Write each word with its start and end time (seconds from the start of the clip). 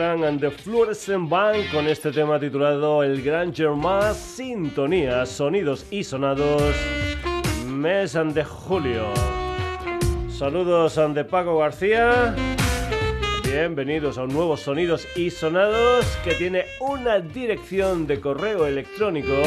And 0.00 0.38
the 0.38 0.52
Fluorescent 0.52 1.28
Band 1.28 1.72
con 1.72 1.88
este 1.88 2.12
tema 2.12 2.38
titulado 2.38 3.02
El 3.02 3.20
Gran 3.20 3.52
Germán 3.52 4.14
Sintonía, 4.14 5.26
sonidos 5.26 5.86
y 5.90 6.04
sonados, 6.04 6.62
mes 7.66 8.12
de 8.12 8.44
julio. 8.44 9.06
Saludos 10.30 10.94
de 10.94 11.24
Paco 11.24 11.58
García. 11.58 12.32
Bienvenidos 13.42 14.18
a 14.18 14.22
un 14.22 14.32
nuevo 14.32 14.56
Sonidos 14.56 15.04
y 15.16 15.30
Sonados 15.30 16.06
que 16.22 16.34
tiene 16.34 16.66
una 16.78 17.18
dirección 17.18 18.06
de 18.06 18.20
correo 18.20 18.66
electrónico 18.66 19.42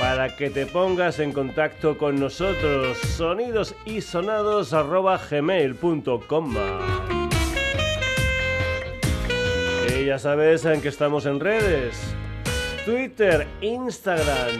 para 0.00 0.34
que 0.36 0.48
te 0.48 0.64
pongas 0.64 1.18
en 1.18 1.32
contacto 1.32 1.98
con 1.98 2.18
nosotros. 2.18 2.96
Sonidos 2.96 3.74
y 3.84 4.00
sonados 4.00 4.72
Y 7.12 7.17
ya 10.08 10.18
sabes 10.18 10.64
en 10.64 10.80
que 10.80 10.88
estamos 10.88 11.26
en 11.26 11.38
redes. 11.38 12.00
Twitter, 12.86 13.46
Instagram, 13.60 14.58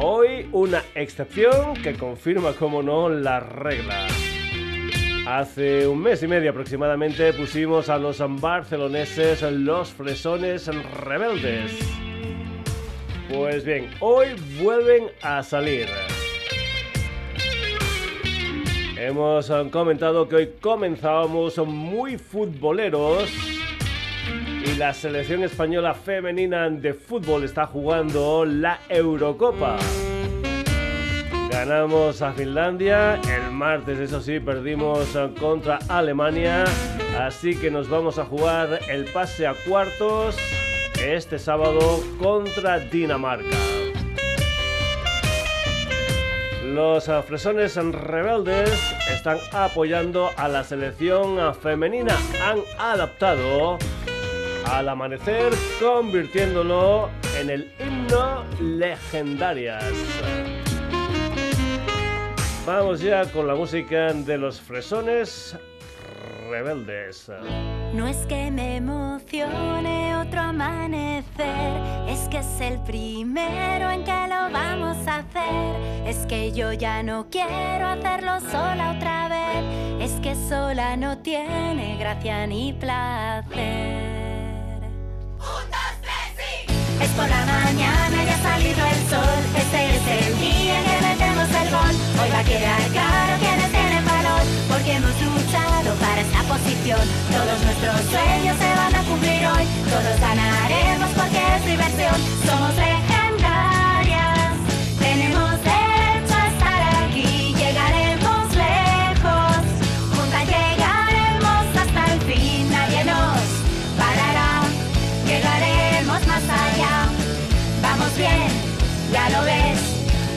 Hoy 0.00 0.48
una 0.52 0.82
excepción 0.94 1.74
que 1.82 1.92
confirma, 1.94 2.54
como 2.54 2.82
no, 2.82 3.10
la 3.10 3.40
regla. 3.40 4.06
Hace 5.30 5.86
un 5.86 6.02
mes 6.02 6.20
y 6.24 6.26
medio 6.26 6.50
aproximadamente 6.50 7.32
pusimos 7.32 7.88
a 7.88 7.98
los 7.98 8.20
barceloneses 8.40 9.40
los 9.42 9.92
fresones 9.92 10.66
rebeldes. 11.04 11.78
Pues 13.32 13.64
bien, 13.64 13.88
hoy 14.00 14.30
vuelven 14.60 15.06
a 15.22 15.44
salir. 15.44 15.86
Hemos 18.96 19.52
comentado 19.70 20.28
que 20.28 20.34
hoy 20.34 20.50
comenzábamos 20.60 21.56
muy 21.58 22.18
futboleros 22.18 23.30
y 24.66 24.74
la 24.78 24.92
selección 24.92 25.44
española 25.44 25.94
femenina 25.94 26.68
de 26.68 26.92
fútbol 26.92 27.44
está 27.44 27.66
jugando 27.66 28.44
la 28.44 28.80
Eurocopa. 28.88 29.78
Ganamos 31.60 32.22
a 32.22 32.32
Finlandia, 32.32 33.16
el 33.16 33.50
martes 33.50 33.98
eso 33.98 34.22
sí 34.22 34.40
perdimos 34.40 35.14
contra 35.38 35.78
Alemania, 35.90 36.64
así 37.18 37.54
que 37.54 37.70
nos 37.70 37.86
vamos 37.86 38.18
a 38.18 38.24
jugar 38.24 38.80
el 38.88 39.04
pase 39.04 39.46
a 39.46 39.52
cuartos 39.52 40.38
este 41.04 41.38
sábado 41.38 42.02
contra 42.18 42.78
Dinamarca. 42.78 43.58
Los 46.64 47.10
fresones 47.26 47.76
rebeldes 47.76 48.72
están 49.12 49.36
apoyando 49.52 50.30
a 50.38 50.48
la 50.48 50.64
selección 50.64 51.54
femenina. 51.56 52.16
Han 52.42 52.60
adaptado 52.78 53.76
al 54.64 54.88
amanecer, 54.88 55.52
convirtiéndolo 55.78 57.10
en 57.38 57.50
el 57.50 57.74
himno 57.78 58.46
legendarias. 58.58 59.84
Vamos 62.72 63.00
ya 63.00 63.24
con 63.32 63.48
la 63.48 63.56
música 63.56 64.12
de 64.12 64.38
los 64.38 64.60
fresones 64.60 65.56
rebeldes. 66.48 67.28
No 67.92 68.06
es 68.06 68.18
que 68.28 68.48
me 68.52 68.76
emocione 68.76 70.14
otro 70.14 70.38
amanecer, 70.38 72.06
es 72.08 72.28
que 72.28 72.38
es 72.38 72.60
el 72.60 72.80
primero 72.84 73.90
en 73.90 74.04
que 74.04 74.12
lo 74.12 74.52
vamos 74.52 74.96
a 75.08 75.16
hacer. 75.16 76.06
Es 76.06 76.18
que 76.26 76.52
yo 76.52 76.72
ya 76.72 77.02
no 77.02 77.26
quiero 77.28 77.88
hacerlo 77.88 78.38
sola 78.38 78.94
otra 78.96 79.28
vez, 79.28 80.12
es 80.12 80.20
que 80.20 80.36
sola 80.36 80.96
no 80.96 81.18
tiene 81.18 81.96
gracia 81.98 82.46
ni 82.46 82.72
placer. 82.72 84.09
Es 87.00 87.10
por 87.16 87.28
la 87.28 87.44
mañana 87.46 88.24
y 88.24 88.28
ha 88.28 88.42
salido 88.42 88.80
el 88.86 89.00
sol. 89.08 89.40
Este 89.56 89.78
es 89.96 90.04
el 90.18 90.38
día 90.38 90.76
que 90.86 90.96
metemos 91.08 91.48
el 91.62 91.68
gol. 91.70 91.94
Hoy 92.20 92.30
va 92.30 92.38
a 92.40 92.44
quedar 92.44 92.82
claro 92.92 93.32
quienes 93.40 93.70
tienen 93.72 94.04
valor. 94.04 94.42
Porque 94.68 94.92
hemos 94.92 95.16
luchado 95.20 95.94
para 95.96 96.20
esta 96.20 96.40
posición. 96.44 97.04
Todos 97.32 97.58
nuestros 97.64 98.00
sueños 98.12 98.56
se 98.58 98.70
van 98.80 98.94
a 98.94 99.02
cumplir 99.08 99.42
hoy. 99.46 99.64
Todos 99.88 100.16
ganaremos 100.20 101.10
porque 101.16 101.40
es 101.56 101.66
diversión. 101.66 102.16
Somos. 102.46 102.70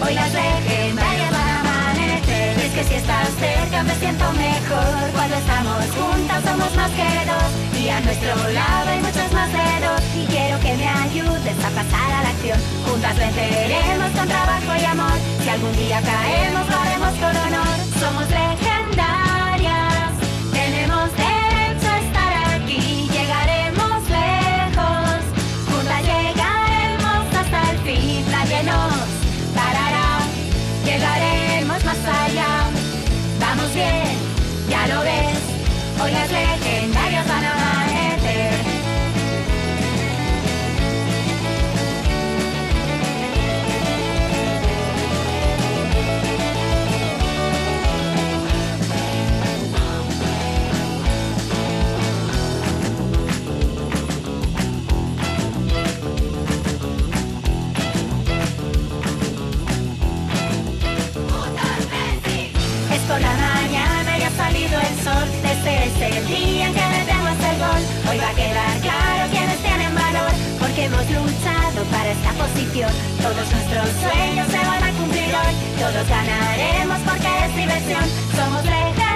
Hoy 0.05 0.13
las 0.15 0.33
legendarias 0.33 1.31
van 1.31 1.47
a 1.47 1.59
amanecer. 1.61 2.59
es 2.59 2.71
que 2.73 2.83
si 2.83 2.93
estás 2.95 3.29
cerca 3.39 3.83
me 3.83 3.95
siento 3.95 4.25
mejor. 4.33 5.11
Cuando 5.13 5.35
estamos 5.35 5.85
juntas 5.95 6.43
somos 6.43 6.75
más 6.75 6.91
que 6.91 7.09
dos. 7.31 7.81
Y 7.81 7.89
a 7.89 7.99
nuestro 8.01 8.35
lado 8.49 8.89
hay 8.89 8.99
muchos 8.99 9.31
más 9.31 9.49
dedos. 9.51 10.01
Y 10.15 10.25
quiero 10.25 10.59
que 10.59 10.73
me 10.75 10.87
ayudes 10.87 11.57
a 11.63 11.69
pasar 11.69 12.11
a 12.19 12.23
la 12.23 12.29
acción. 12.29 12.59
Juntas 12.85 13.17
venceremos 13.17 14.11
con 14.11 14.27
trabajo 14.27 14.71
y 14.81 14.85
amor. 14.85 15.17
Si 15.41 15.49
algún 15.49 15.75
día 15.77 16.01
caemos, 16.01 16.67
lo 16.69 16.77
haremos 16.77 17.13
con 17.21 17.35
honor. 17.37 17.77
Somos 17.99 18.29
legendarias. 18.29 19.42
Vamos 33.39 33.73
bien, 33.73 34.17
ya 34.69 34.87
lo 34.87 35.01
ves. 35.01 35.39
Hoy 36.01 36.11
las 36.11 36.31
legendarias 36.31 37.27
van 37.27 37.43
a 37.43 37.52
sol. 65.03 65.27
Este 65.43 66.21
día 66.31 66.67
en 66.67 66.73
que 66.73 66.85
metemos 66.95 67.37
el 67.49 67.57
gol. 67.59 67.83
Hoy 68.09 68.17
va 68.17 68.29
a 68.29 68.35
quedar 68.35 68.73
claro 68.79 69.23
quienes 69.31 69.57
tienen 69.59 69.93
valor. 69.93 70.31
Porque 70.59 70.85
hemos 70.85 71.05
luchado 71.11 71.79
para 71.91 72.09
esta 72.11 72.31
posición. 72.41 72.91
Todos 73.21 73.45
nuestros 73.51 73.87
sueños 73.99 74.47
se 74.47 74.61
van 74.71 74.83
a 74.83 74.91
cumplir 74.97 75.29
hoy. 75.35 75.53
Todos 75.79 76.07
ganaremos 76.07 76.99
porque 77.07 77.29
es 77.45 77.55
diversión. 77.55 78.05
Somos 78.35 78.63
legendarias. 78.63 79.12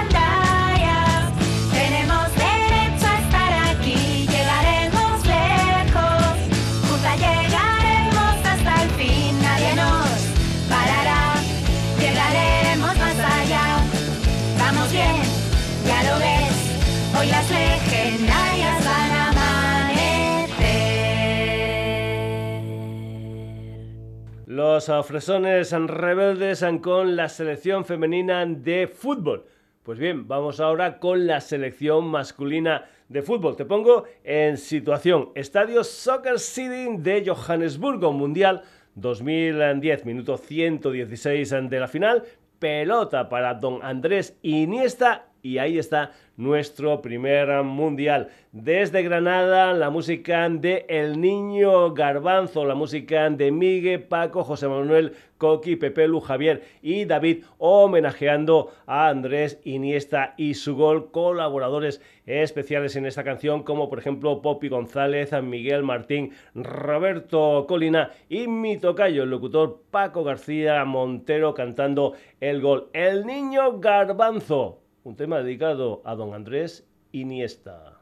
Los 24.57 24.91
fresones 25.05 25.71
rebeldes 25.71 26.65
con 26.81 27.15
la 27.15 27.29
selección 27.29 27.85
femenina 27.85 28.43
de 28.43 28.87
fútbol. 28.87 29.45
Pues 29.83 29.99
bien, 29.99 30.27
vamos 30.27 30.59
ahora 30.59 30.97
con 30.97 31.27
la 31.27 31.41
selección 31.41 32.07
masculina 32.07 32.85
de 33.07 33.21
fútbol. 33.21 33.55
Te 33.55 33.65
pongo 33.65 34.05
en 34.23 34.57
situación. 34.57 35.29
Estadio 35.35 35.83
Soccer 35.83 36.39
City 36.39 36.87
de 36.97 37.23
Johannesburgo, 37.27 38.11
Mundial 38.11 38.63
2010, 38.95 40.05
minuto 40.05 40.37
116 40.37 41.53
de 41.69 41.79
la 41.79 41.87
final. 41.87 42.23
Pelota 42.57 43.29
para 43.29 43.53
don 43.53 43.83
Andrés 43.83 44.39
Iniesta 44.41 45.27
y 45.47 45.59
ahí 45.59 45.79
está 45.79 46.11
nuestro 46.35 47.01
primer 47.01 47.63
mundial. 47.63 48.29
Desde 48.51 49.01
Granada, 49.01 49.73
la 49.73 49.89
música 49.89 50.49
de 50.49 50.85
El 50.89 51.21
Niño 51.21 51.93
Garbanzo, 51.93 52.65
la 52.65 52.75
música 52.75 53.29
de 53.29 53.49
Miguel, 53.51 54.03
Paco, 54.03 54.43
José 54.43 54.67
Manuel, 54.67 55.13
Coqui, 55.37 55.77
Pepe 55.77 56.07
Lu, 56.07 56.19
Javier 56.19 56.63
y 56.81 57.05
David, 57.05 57.45
homenajeando 57.59 58.73
a 58.85 59.07
Andrés 59.07 59.61
Iniesta 59.63 60.33
y 60.35 60.55
su 60.55 60.75
gol, 60.75 61.11
colaboradores 61.11 62.01
especiales 62.25 62.97
en 62.97 63.05
esta 63.05 63.23
canción, 63.23 63.63
como 63.63 63.89
por 63.89 63.99
ejemplo 63.99 64.41
Poppy 64.41 64.67
González, 64.67 65.31
Miguel 65.41 65.83
Martín, 65.83 66.33
Roberto 66.55 67.65
Colina 67.69 68.11
y 68.27 68.47
mi 68.47 68.77
tocayo, 68.77 69.23
el 69.23 69.29
locutor 69.29 69.81
Paco 69.91 70.25
García 70.25 70.83
Montero, 70.83 71.53
cantando 71.53 72.13
el 72.41 72.61
gol. 72.61 72.89
El 72.91 73.25
Niño 73.25 73.79
Garbanzo 73.79 74.86
un 75.07 75.15
tema 75.15 75.41
dedicado 75.41 76.01
a 76.03 76.15
don 76.15 76.33
Andrés 76.33 76.85
Iniesta. 77.13 77.96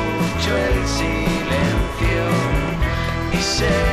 escucho 0.00 0.56
el 0.56 0.86
silencio 0.88 2.24
y 3.32 3.42
sé 3.42 3.89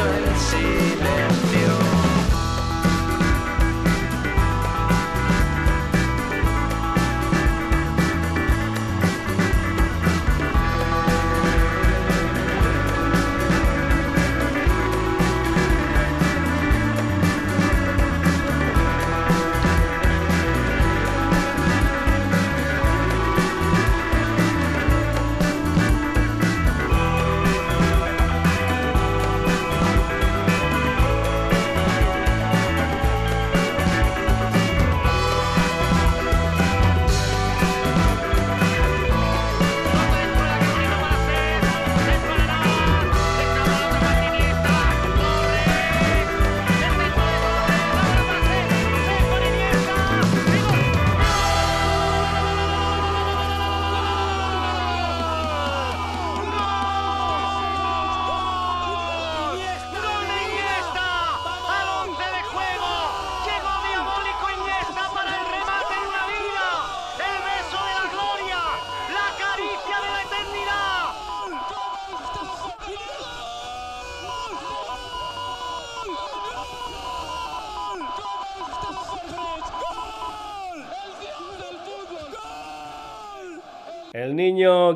escuchó 0.00 0.14
el 0.14 0.36
silencio. 0.36 1.19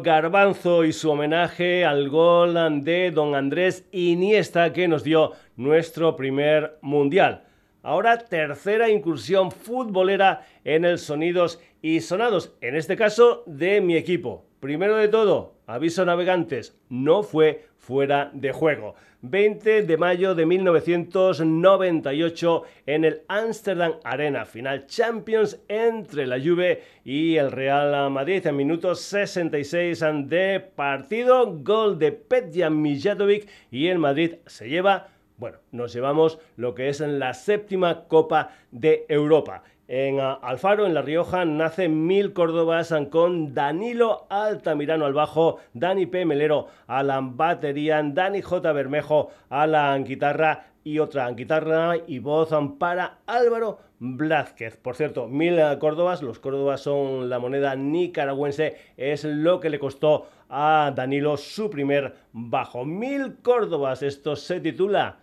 Garbanzo 0.05 0.85
y 0.85 0.93
su 0.93 1.11
homenaje 1.11 1.87
al 1.87 2.11
gol 2.11 2.55
de 2.85 3.11
don 3.11 3.35
Andrés 3.35 3.89
Iniesta 3.91 4.75
que 4.75 4.87
nos 4.87 5.03
dio 5.03 5.33
nuestro 5.57 6.15
primer 6.15 6.77
mundial. 6.83 7.45
Ahora 7.83 8.19
tercera 8.19 8.91
incursión 8.91 9.51
futbolera 9.51 10.47
en 10.63 10.85
el 10.85 10.99
Sonidos 10.99 11.59
y 11.81 12.01
Sonados, 12.01 12.55
en 12.61 12.77
este 12.77 12.97
caso 12.97 13.45
de 13.47 13.81
mi 13.81 13.97
equipo. 13.97 14.45
Primero 14.61 14.97
de 14.97 15.09
todo, 15.09 15.55
aviso 15.67 16.05
navegantes, 16.05 16.79
no 16.91 17.23
fue 17.23 17.65
fuera 17.79 18.31
de 18.35 18.53
juego. 18.53 18.97
20 19.31 19.85
de 19.85 19.97
mayo 19.97 20.35
de 20.35 20.45
1998 20.45 22.63
en 22.85 23.07
el 23.07 23.23
Amsterdam 23.29 23.95
Arena, 24.05 24.45
final 24.45 24.87
Champions 24.87 25.63
entre 25.69 26.27
la 26.27 26.39
Juve 26.39 26.83
y 27.05 27.37
el 27.37 27.51
Real 27.51 28.11
Madrid 28.11 28.47
en 28.47 28.57
minutos 28.57 29.01
66 29.01 30.05
de 30.25 30.61
partido, 30.61 31.57
gol 31.57 31.99
de 31.99 32.13
Petja 32.13 32.69
Mijatovic 32.69 33.49
y 33.71 33.87
el 33.87 33.99
Madrid 33.99 34.35
se 34.47 34.69
lleva 34.69 35.09
bueno, 35.37 35.59
nos 35.73 35.93
llevamos 35.93 36.39
lo 36.57 36.77
que 36.77 36.89
es 36.89 37.01
la 37.01 37.35
séptima 37.35 38.05
Copa 38.05 38.53
de 38.71 39.05
Europa. 39.09 39.65
En 39.87 40.19
Alfaro, 40.19 40.87
en 40.87 40.95
La 40.95 41.03
Rioja, 41.03 41.45
nace 41.45 41.91
Mil 41.91 42.33
Córdobas 42.33 42.95
con 43.11 43.53
Danilo 43.53 44.27
Altamirano 44.31 45.05
al 45.05 45.13
bajo, 45.13 45.59
Dani 45.75 46.07
P. 46.07 46.25
Melero 46.25 46.69
a 46.87 47.03
la 47.03 47.21
batería, 47.21 48.03
Dani 48.03 48.41
J. 48.41 48.73
Bermejo 48.73 49.29
a 49.51 49.67
la 49.67 49.99
guitarra 49.99 50.69
y 50.85 51.01
otra 51.01 51.31
guitarra 51.33 51.97
y 52.07 52.19
voz 52.19 52.49
para 52.79 53.19
Álvaro 53.27 53.79
Blázquez. 53.99 54.79
Por 54.79 54.97
cierto, 54.97 55.29
Mil 55.29 55.61
Córdobas, 55.79 56.23
los 56.23 56.39
Córdobas 56.39 56.81
son 56.81 57.29
la 57.29 57.39
moneda 57.39 57.77
nicaragüense, 57.77 58.79
es 58.97 59.25
lo 59.25 59.61
que 59.61 59.69
le 59.69 59.79
costó 59.79 60.29
a 60.49 60.93
Danilo 60.95 61.37
su 61.37 61.69
primer 61.69 62.15
bajo. 62.33 62.87
Mil 62.87 63.37
Córdobas, 63.43 64.03
esto 64.03 64.35
se 64.35 64.61
titula 64.61 65.19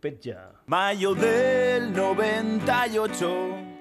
Petja. 0.00 0.50
Mayo 0.66 1.14
del 1.14 1.92
98, 1.92 3.71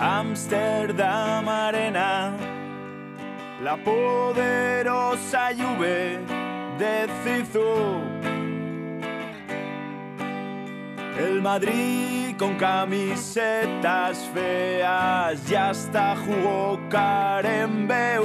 Amsterdam 0.00 1.46
Arena, 1.46 2.32
la 3.62 3.76
poderosa 3.76 5.50
Juve 5.54 6.18
de 6.78 7.06
Zizou. 7.22 8.00
El 11.18 11.42
Madrid 11.42 12.34
con 12.38 12.54
camisetas 12.54 14.26
feas 14.32 15.46
ya 15.46 15.68
hasta 15.68 16.16
jugó 16.16 16.80
Carembeu. 16.88 18.24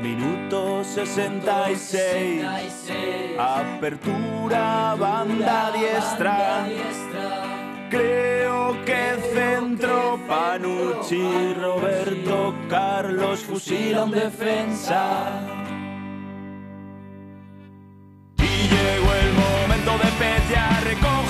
Minuto 0.00 0.82
66, 0.82 2.42
apertura 3.38 4.94
banda 4.98 5.72
diestra. 5.72 6.66
Creo 7.90 8.37
Panucci, 9.76 11.54
Roberto 11.60 12.54
Carlos 12.68 13.40
fusila 13.40 14.06
defensa. 14.06 15.30
Y 18.38 18.68
llegó 18.72 19.12
el 19.12 19.32
momento 19.34 19.92
de 20.02 20.10
Petja, 20.18 20.80
recoge 20.80 21.27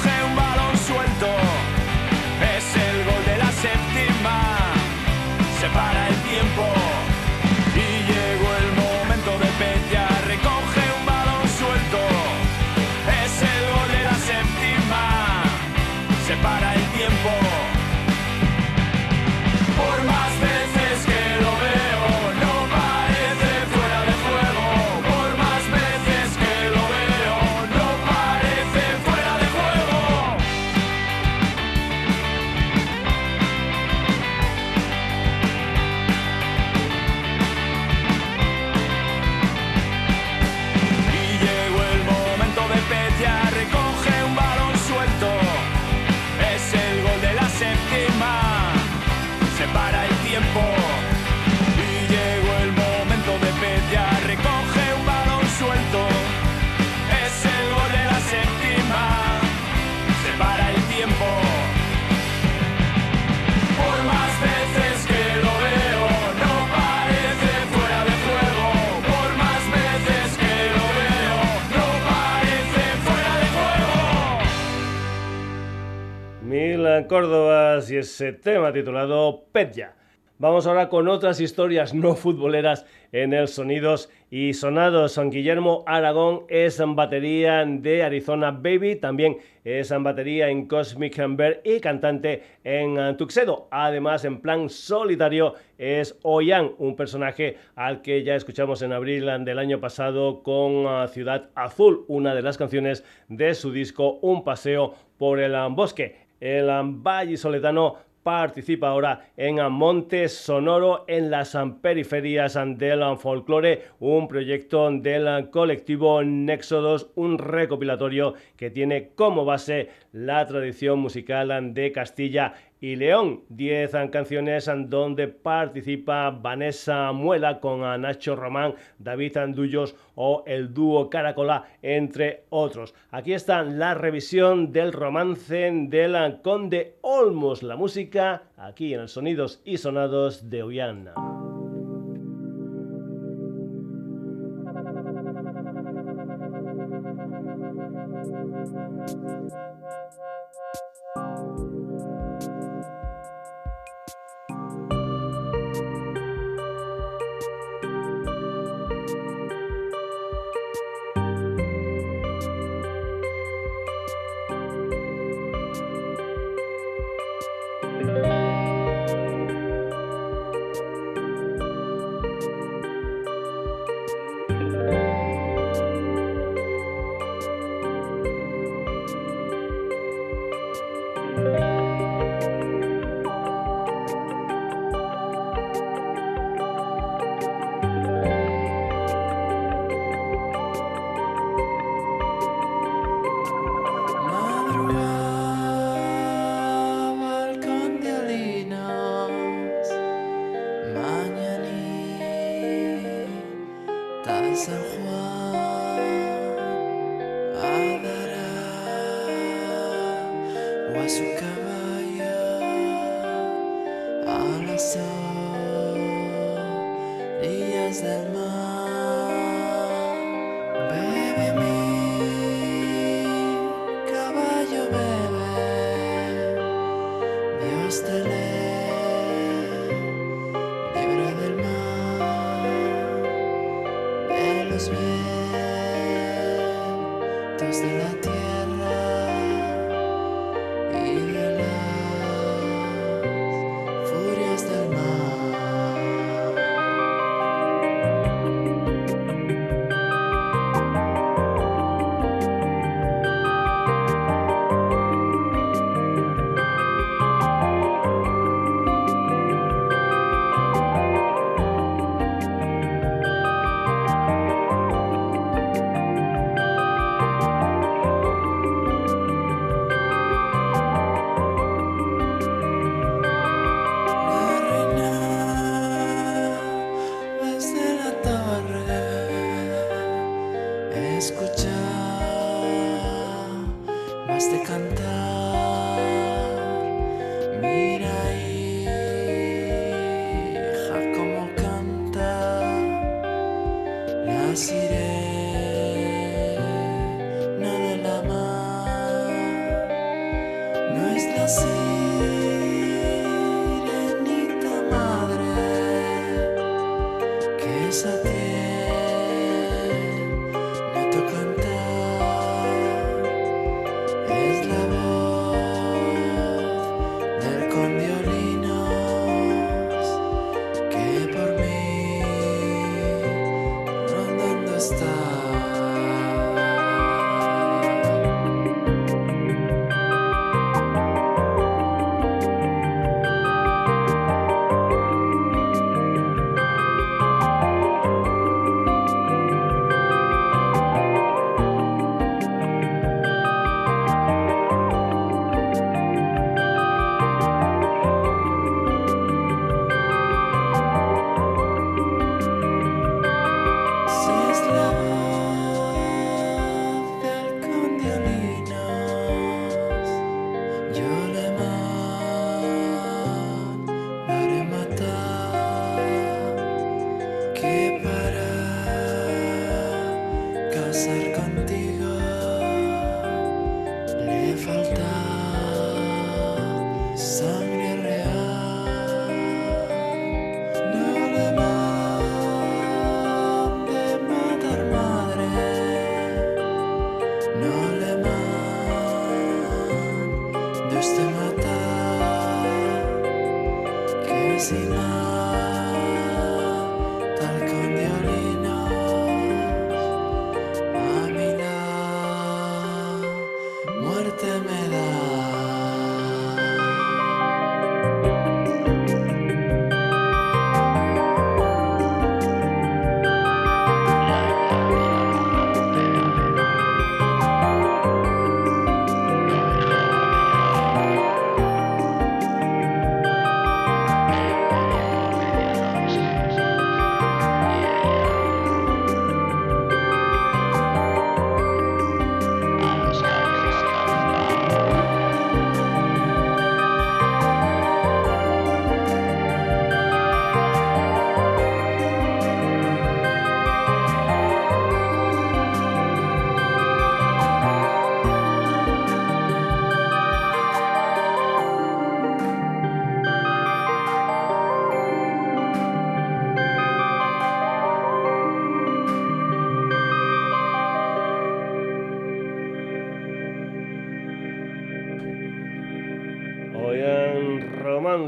Córdoba 77.09 77.79
y 77.89 77.97
ese 77.97 78.35
tema 78.35 78.71
titulado 78.71 79.45
Petya. 79.51 79.95
Vamos 80.39 80.67
ahora 80.67 80.91
con 80.91 81.09
otras 81.09 81.41
historias 81.41 81.95
no 81.95 82.15
futboleras 82.15 82.85
en 83.11 83.33
el 83.33 83.49
Sonidos 83.49 84.11
y 84.31 84.53
Sonados. 84.53 85.13
San 85.13 85.31
Guillermo 85.31 85.83
Aragón 85.87 86.43
es 86.49 86.79
en 86.81 86.95
batería 86.95 87.65
de 87.67 88.03
Arizona 88.03 88.51
Baby, 88.51 88.97
también 88.97 89.39
es 89.65 89.91
en 89.91 90.05
batería 90.05 90.51
en 90.51 90.69
Cosmic 90.69 91.19
Amber 91.19 91.63
y 91.65 91.81
cantante 91.81 92.43
en 92.63 93.17
Tuxedo. 93.17 93.69
Además, 93.71 94.27
en 94.27 94.41
plan 94.41 94.69
solitario 94.69 95.55
es 95.79 96.17
Oyan, 96.23 96.73
un 96.77 96.95
personaje 96.95 97.57
al 97.75 98.03
que 98.03 98.23
ya 98.23 98.37
escuchamos 98.37 98.83
en 98.83 98.93
abril 98.93 99.27
del 99.45 99.59
año 99.59 99.81
pasado 99.81 100.43
con 100.43 100.87
ah, 100.87 101.09
Ciudad 101.09 101.49
Azul, 101.55 102.05
una 102.07 102.35
de 102.35 102.43
las 102.43 102.59
canciones 102.59 103.03
de 103.29 103.55
su 103.55 103.73
disco 103.73 104.19
Un 104.21 104.45
paseo 104.45 104.95
por 105.17 105.41
el 105.41 105.57
bosque. 105.71 106.28
El 106.41 106.67
Valle 106.67 107.37
Soletano 107.37 107.97
participa 108.23 108.89
ahora 108.89 109.31
en 109.39 109.57
Monte 109.73 110.29
Sonoro 110.29 111.07
en 111.09 111.31
las 111.31 111.57
periferias 111.81 112.59
del 112.77 113.03
folclore, 113.17 113.85
un 114.01 114.29
proyecto 114.29 114.91
del 114.91 115.49
colectivo 115.49 116.23
Nexodos, 116.23 117.11
un 117.15 117.39
recopilatorio 117.39 118.35
que 118.55 118.71
tiene 118.71 119.13
como 119.15 119.47
base 119.47 119.89
la 120.13 120.45
tradición 120.47 120.99
musical 120.99 121.73
de 121.73 121.91
Castilla 121.91 122.53
y 122.81 122.97
León. 122.97 123.43
10 123.49 123.93
canciones 124.11 124.71
donde 124.87 125.29
participa 125.29 126.31
Vanessa 126.31 127.13
Muela 127.13 127.61
con 127.61 127.81
Nacho 128.01 128.37
Román, 128.37 128.75
David 128.99 129.37
Andullos 129.37 129.95
o 130.15 130.43
el 130.47 130.73
dúo 130.75 131.09
Caracola, 131.11 131.65
entre 131.83 132.45
otros. 132.51 132.95
Aquí 133.11 133.33
está 133.33 133.63
la 133.63 133.95
revisión 133.95 134.73
del 134.73 134.93
romance 134.93 135.71
del 135.73 136.41
Conde 136.43 136.97
Olmos, 137.03 137.63
la 137.63 137.77
música 137.77 138.43
aquí 138.57 138.95
en 138.95 139.01
el 139.01 139.09
Sonidos 139.09 139.61
y 139.65 139.77
Sonados 139.79 140.51
de 140.51 140.65
Ullana. 140.65 141.38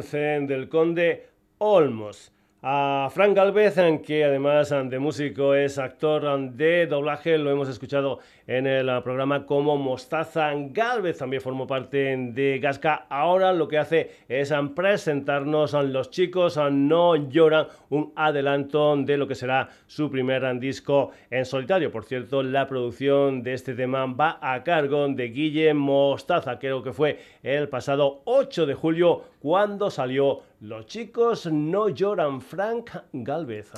Del 0.03 0.69
conde 0.69 1.29
Olmos. 1.59 2.33
A 2.63 3.09
Frank 3.11 3.35
Galvez, 3.35 3.77
que 4.05 4.23
además 4.23 4.69
de 4.69 4.99
músico 4.99 5.55
es 5.55 5.79
actor 5.79 6.51
de 6.51 6.87
doblaje, 6.87 7.39
lo 7.39 7.51
hemos 7.51 7.71
escuchado 7.71 8.19
en 8.47 8.67
el 8.67 9.03
programa 9.03 9.47
como 9.47 9.79
Mostaza 9.79 10.53
Galvez, 10.55 11.17
también 11.17 11.41
formó 11.41 11.67
parte 11.67 12.15
de 12.19 12.59
Gasca. 12.59 13.07
Ahora 13.09 13.55
lo 13.55 13.67
que 13.67 13.79
hace 13.79 14.11
es 14.29 14.53
presentarnos 14.77 15.73
a 15.73 15.83
los 15.83 16.11
chicos 16.11 16.61
No 16.71 17.17
Lloran, 17.17 17.69
un 17.89 18.13
adelanto 18.15 18.95
de 18.95 19.17
lo 19.17 19.27
que 19.27 19.37
será 19.37 19.71
su 19.87 20.11
primer 20.11 20.61
disco 20.61 21.13
en 21.31 21.47
solitario. 21.47 21.91
Por 21.91 22.05
cierto, 22.05 22.43
la 22.43 22.67
producción 22.67 23.43
de 23.43 23.55
este 23.55 23.73
tema 23.73 24.05
va 24.05 24.39
a 24.43 24.63
cargo 24.65 25.09
de 25.09 25.29
Guille 25.29 25.73
Mostaza, 25.73 26.59
creo 26.59 26.83
que 26.83 26.93
fue 26.93 27.21
el 27.43 27.71
pasado 27.71 28.21
8 28.27 28.67
de 28.67 28.75
julio 28.75 29.25
cuando 29.41 29.91
salió 29.91 30.43
Los 30.61 30.85
chicos 30.85 31.47
no 31.47 31.89
lloran 31.89 32.43
Frank 32.43 32.91
Galvez. 33.15 33.73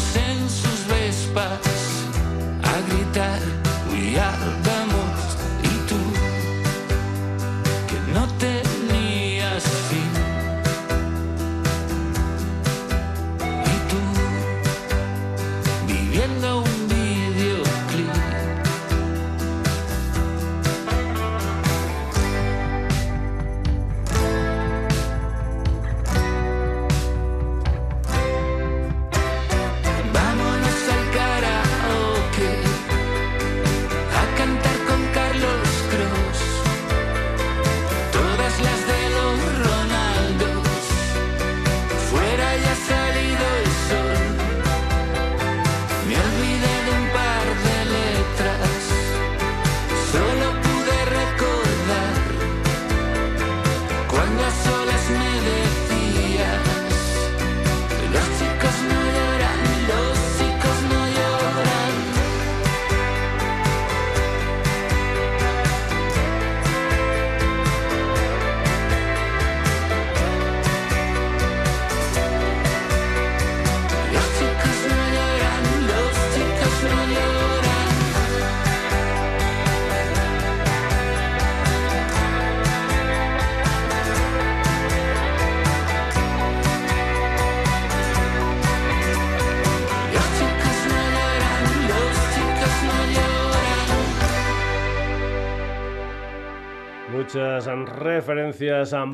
senso 0.00 0.77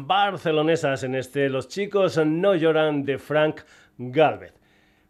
barcelonesas 0.07 1.05
en 1.05 1.15
este 1.15 1.49
Los 1.49 1.69
chicos 1.69 2.19
no 2.25 2.55
lloran 2.55 3.05
de 3.05 3.19
Frank 3.19 3.61
Galvez. 3.99 4.55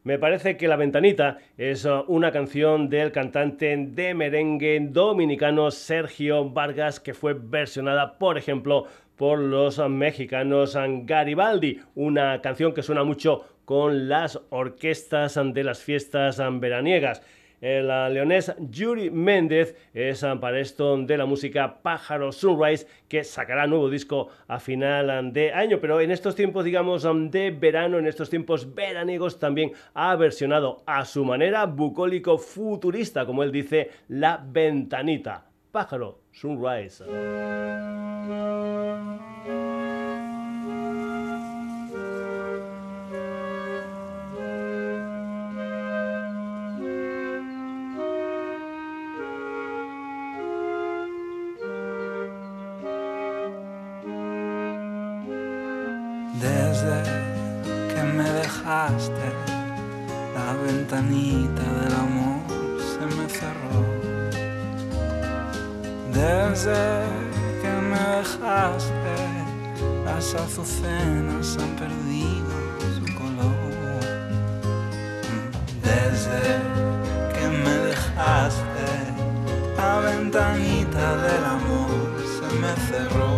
Me 0.05 0.19
parece 0.19 0.57
que 0.57 0.69
La 0.69 0.77
Ventanita 0.77 1.39
es 1.57 1.89
una 2.09 2.31
canción 2.31 2.89
del 2.89 3.11
cantante 3.11 3.75
de 3.77 4.15
merengue 4.15 4.79
dominicano 4.81 5.71
Sergio 5.71 6.51
Vargas 6.51 7.01
que 7.01 7.15
fue 7.15 7.33
versionada, 7.33 8.19
por 8.19 8.37
ejemplo, 8.37 8.87
por 9.17 9.39
los 9.39 9.79
mexicanos 9.89 10.77
Garibaldi, 11.05 11.81
una 11.95 12.41
canción 12.43 12.75
que 12.75 12.83
suena 12.83 13.03
mucho 13.03 13.45
con 13.65 14.09
las 14.09 14.41
orquestas 14.51 15.41
de 15.43 15.65
las 15.65 15.83
fiestas 15.83 16.41
veraniegas. 16.61 17.23
El 17.65 17.87
leonés 17.87 18.53
Yuri 18.59 19.09
Méndez 19.09 19.75
es 19.95 20.23
ah, 20.23 20.39
para 20.39 20.61
esto 20.61 20.99
de 20.99 21.17
la 21.17 21.25
música 21.25 21.81
Pájaro 21.81 22.31
Sunrise, 22.31 22.87
que 23.09 23.25
sacará 23.25 23.67
nuevo 23.67 23.89
disco 23.89 24.29
a 24.47 24.61
final 24.61 25.33
de 25.33 25.51
año. 25.51 25.79
Pero 25.81 25.99
en 26.03 26.11
estos 26.11 26.35
tiempos, 26.35 26.67
digamos, 26.67 27.09
de 27.31 27.51
verano, 27.53 27.99
en 27.99 28.07
estos 28.07 28.29
tiempos 28.29 28.75
veraniegos, 28.75 29.39
también 29.39 29.73
ha 29.95 30.15
versionado 30.15 30.83
a 30.85 31.07
su 31.07 31.25
manera 31.25 31.65
bucólico 31.65 32.37
futurista, 32.37 33.25
como 33.25 33.43
él 33.43 33.51
dice, 33.51 33.89
La 34.09 34.45
Ventanita. 34.47 35.47
Pájaro 35.73 36.19
Sunrise. 36.33 37.03
La 60.35 60.53
ventanita 60.67 61.63
del 61.63 61.95
amor 61.95 62.43
se 62.79 63.05
me 63.17 63.29
cerró. 63.29 63.81
Desde 66.13 67.05
que 67.61 67.73
me 67.91 67.99
dejaste, 68.19 69.17
las 70.05 70.35
azucenas 70.35 71.57
han 71.59 71.77
perdido 71.77 72.55
su 72.97 73.05
color. 73.15 74.01
Desde 75.83 76.43
que 77.35 77.47
me 77.49 77.75
dejaste, 77.91 78.89
la 79.77 80.01
ventanita 80.01 81.17
del 81.17 81.45
amor 81.45 82.15
se 82.37 82.49
me 82.61 82.73
cerró. 82.89 83.35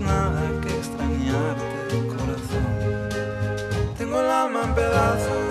nada 0.00 0.42
que 0.60 0.68
extrañarte, 0.68 1.96
corazón. 2.08 2.68
Tengo 3.96 4.20
el 4.20 4.30
alma 4.30 4.60
en 4.64 4.74
pedazos, 4.74 5.46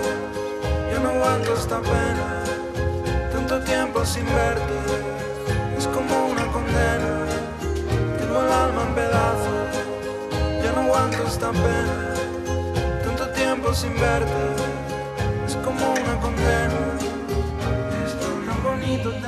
yo 0.92 1.00
no 1.00 1.08
aguanto 1.10 1.54
esta 1.54 1.80
pena. 1.80 2.26
Tanto 3.32 3.60
tiempo 3.60 4.04
sin 4.04 4.26
verte, 4.26 4.76
es 5.76 5.86
como 5.88 6.26
una 6.28 6.46
condena. 6.52 7.26
Tengo 8.18 8.42
el 8.44 8.52
alma 8.52 8.82
en 8.88 8.94
pedazos, 8.94 9.68
yo 10.62 10.72
no 10.74 10.80
aguanto 10.82 11.26
esta 11.26 11.50
pena. 11.50 11.96
Tanto 13.04 13.28
tiempo 13.30 13.74
sin 13.74 13.94
verte, 13.98 14.42
es 15.46 15.56
como 15.56 15.92
una 15.92 16.20
condena. 16.20 16.80
Es 18.04 18.12
tan 18.20 18.62
bonito 18.62 19.23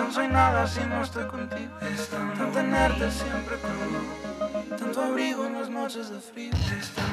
tan 0.00 0.12
soy 0.12 0.28
nada 0.28 0.66
si 0.66 0.80
no 0.80 1.02
estoy 1.02 1.26
contigo. 1.26 1.74
Tenerte 2.54 3.10
siempre 3.10 3.56
conmigo, 3.58 4.76
tanto 4.78 5.02
abrigo 5.02 5.46
en 5.46 5.54
las 5.60 5.68
noches 5.68 6.08
de 6.10 6.18
frío, 6.20 6.52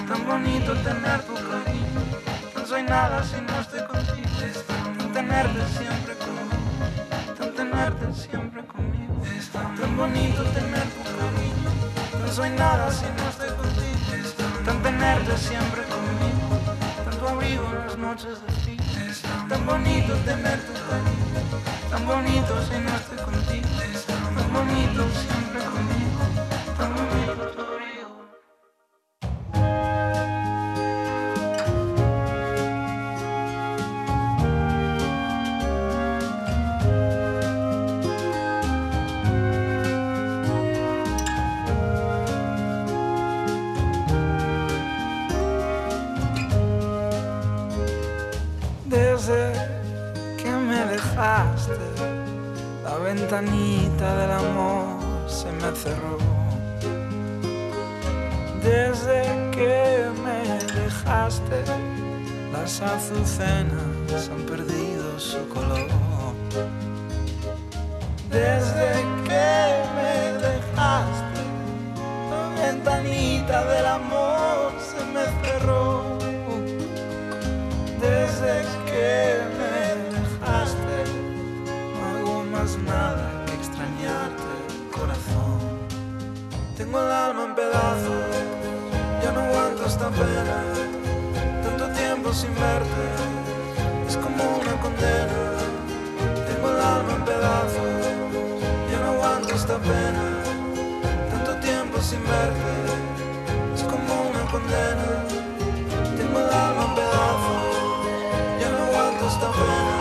tan 0.08 0.26
bonito 0.26 0.74
tener 0.88 1.20
tu 1.24 1.34
cariño, 1.34 2.02
no 2.56 2.66
soy 2.66 2.84
nada 2.84 3.24
si 3.24 3.42
no 3.42 3.60
estoy 3.60 3.84
contigo, 3.94 4.30
tan 4.98 5.14
tenerte 5.14 5.62
siempre 5.78 6.14
conmigo, 6.24 7.36
tan 7.38 7.54
tenerte 7.56 8.06
siempre 8.14 8.66
conmigo, 8.66 9.16
tan 9.80 9.98
bonito 9.98 10.44
tener 10.58 10.88
tu 10.96 11.04
cariño, 11.20 11.70
no 12.22 12.32
soy 12.32 12.50
nada 12.52 12.90
si 12.92 13.06
no 13.18 13.30
estoy 13.30 13.50
contigo, 13.50 13.98
tan 14.66 14.82
tenerte 14.82 15.38
siempre 15.38 15.82
conmigo, 15.96 16.48
tanto 17.06 17.28
abrigo 17.28 17.66
en 17.74 17.88
las 17.88 17.98
noches 17.98 18.36
de 18.42 18.52
frío, 18.62 19.48
tan 19.50 19.66
bonito 19.66 20.14
tener 20.26 20.60
tu 20.68 20.74
cariño, 20.90 21.67
tan 21.90 22.06
bonito 22.06 22.54
si 22.66 22.78
no 22.80 22.96
estoy 22.96 23.18
contigo. 23.18 23.68
Bonito 24.54 25.04
siempre 25.14 25.62
conmigo, 25.74 26.17
ventanita 53.08 54.18
del 54.18 54.32
amor 54.32 54.86
se 55.28 55.50
me 55.60 55.72
cerró. 55.84 56.18
Desde 58.62 59.22
que 59.56 60.10
me 60.26 60.42
dejaste, 60.82 61.60
las 62.52 62.82
azucenas 62.82 64.30
han 64.30 64.44
perdido 64.46 65.18
su 65.18 65.48
color. 65.48 65.88
Desde 68.30 68.90
que 69.28 69.52
me 69.98 70.14
dejaste, 70.48 71.44
la 72.30 72.44
ventanita 72.62 73.64
del 73.72 73.86
amor 73.86 74.37
Tengo 86.88 87.02
el 87.02 87.12
alma 87.12 87.44
en 87.44 87.54
pedazos, 87.54 88.26
ya 89.22 89.34
no 89.34 89.42
aguanto 89.42 89.86
esta 89.88 90.10
pena. 90.10 90.64
Tanto 91.62 91.90
tiempo 91.90 92.32
sin 92.32 92.56
verte, 92.56 93.04
es 94.08 94.16
como 94.16 94.42
una 94.62 94.72
condena. 94.80 95.42
Tengo 96.48 96.70
el 96.70 96.80
alma 96.80 97.14
en 97.14 97.26
pedazos, 97.26 98.06
ya 98.90 99.00
no 99.02 99.08
aguanto 99.16 99.54
esta 99.54 99.78
pena. 99.80 100.24
Tanto 101.30 101.60
tiempo 101.60 102.02
sin 102.02 102.24
verte, 102.24 102.72
es 103.76 103.84
como 103.84 104.30
una 104.30 104.50
condena. 104.50 105.26
Tengo 106.16 106.40
el 106.40 106.50
alma 106.50 106.86
en 106.86 106.96
pedazos, 106.96 107.64
ya 108.62 108.70
no 108.70 108.78
aguanto 108.86 109.28
esta 109.28 109.52
pena. 109.52 109.97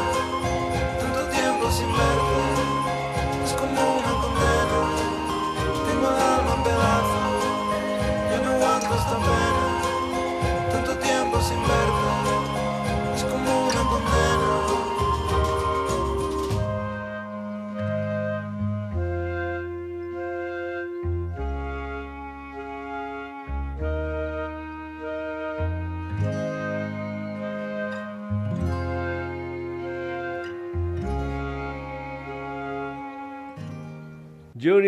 Tanto 10.71 10.99
tiempo 10.99 11.41
sin 11.41 11.59
verte, 11.59 11.76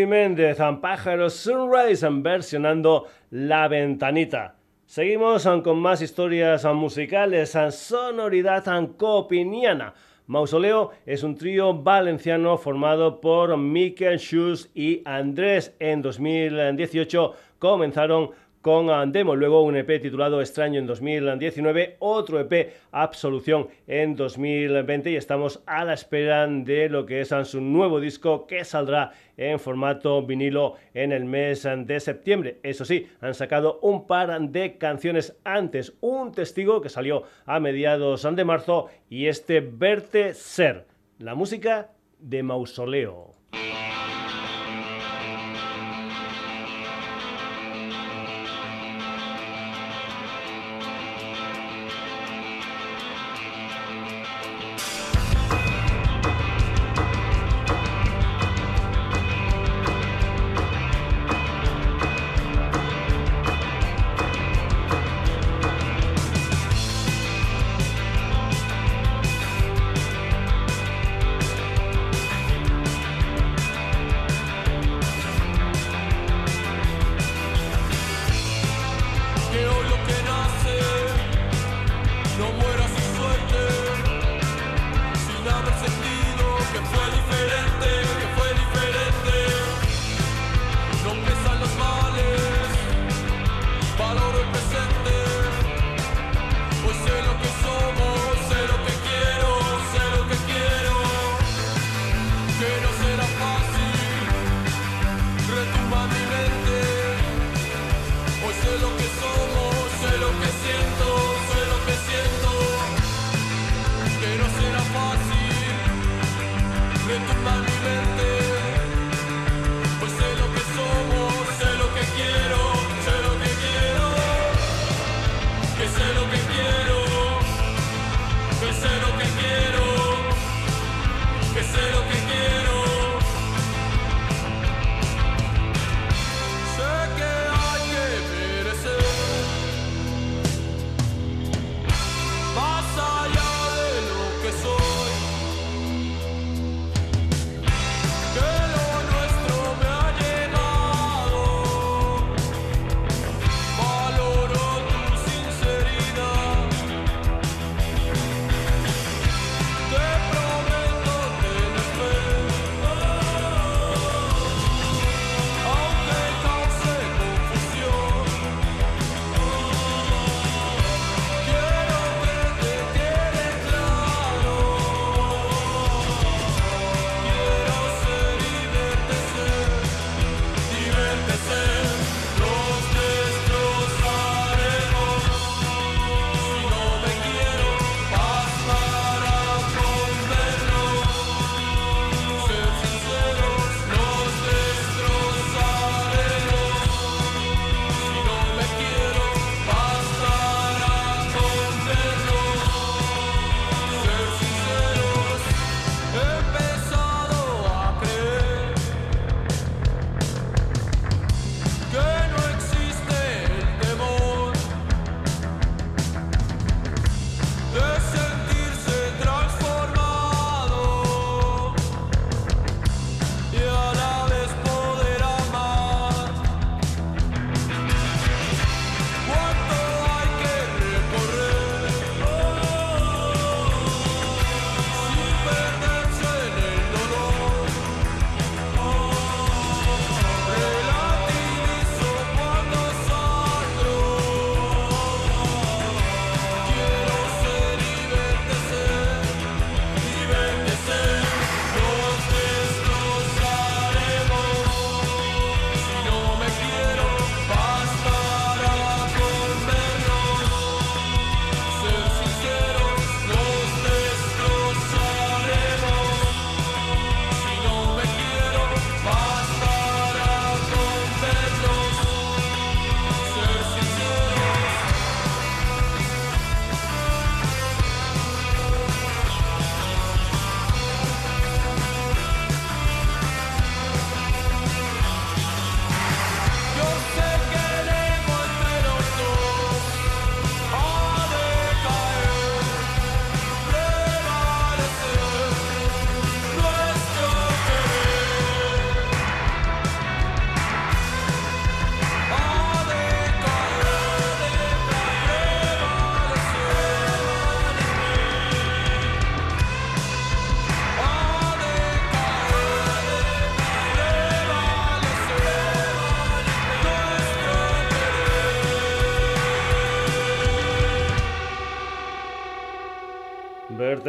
Méndez, 0.06 0.58
Pájaros 0.80 1.34
Sunrise, 1.34 2.06
versionando 2.10 3.06
La 3.30 3.68
Ventanita. 3.68 4.56
Seguimos 4.86 5.46
con 5.62 5.78
más 5.78 6.00
historias 6.00 6.64
musicales, 6.64 7.56
sonoridad 7.70 8.64
copiniana. 8.96 9.94
Mausoleo 10.26 10.90
es 11.06 11.22
un 11.22 11.36
trío 11.36 11.74
valenciano 11.74 12.58
formado 12.58 13.20
por 13.20 13.56
Mikel 13.56 14.18
Schulz 14.18 14.70
y 14.74 15.00
Andrés. 15.04 15.74
En 15.78 16.02
2018 16.02 17.32
comenzaron 17.58 18.30
con 18.62 19.12
Demo, 19.12 19.36
luego 19.36 19.62
un 19.62 19.76
EP 19.76 20.00
titulado 20.00 20.40
Extraño 20.40 20.78
en 20.78 20.86
2019, 20.86 21.96
otro 22.00 22.40
EP 22.40 22.72
Absolución 22.90 23.68
en 23.86 24.16
2020 24.16 25.10
y 25.10 25.16
estamos 25.16 25.62
a 25.66 25.84
la 25.84 25.94
espera 25.94 26.46
de 26.46 26.88
lo 26.88 27.06
que 27.06 27.20
es 27.20 27.32
su 27.44 27.60
nuevo 27.60 28.00
disco 28.00 28.46
que 28.46 28.64
saldrá 28.64 29.12
en 29.36 29.58
formato 29.58 30.22
vinilo 30.22 30.74
en 30.94 31.12
el 31.12 31.24
mes 31.24 31.66
de 31.84 32.00
septiembre. 32.00 32.58
Eso 32.62 32.84
sí, 32.84 33.08
han 33.20 33.34
sacado 33.34 33.78
un 33.82 34.06
par 34.06 34.40
de 34.40 34.78
canciones 34.78 35.36
antes, 35.44 35.94
un 36.00 36.32
testigo 36.32 36.80
que 36.80 36.88
salió 36.88 37.22
a 37.46 37.60
mediados 37.60 38.26
de 38.34 38.44
marzo 38.44 38.88
y 39.08 39.26
este 39.26 39.60
Verte 39.60 40.34
Ser, 40.34 40.86
la 41.18 41.34
música 41.34 41.90
de 42.18 42.42
Mausoleo. 42.42 43.32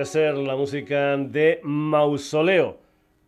Ser 0.06 0.36
la 0.36 0.56
música 0.56 1.18
de 1.18 1.60
Mausoleo. 1.64 2.78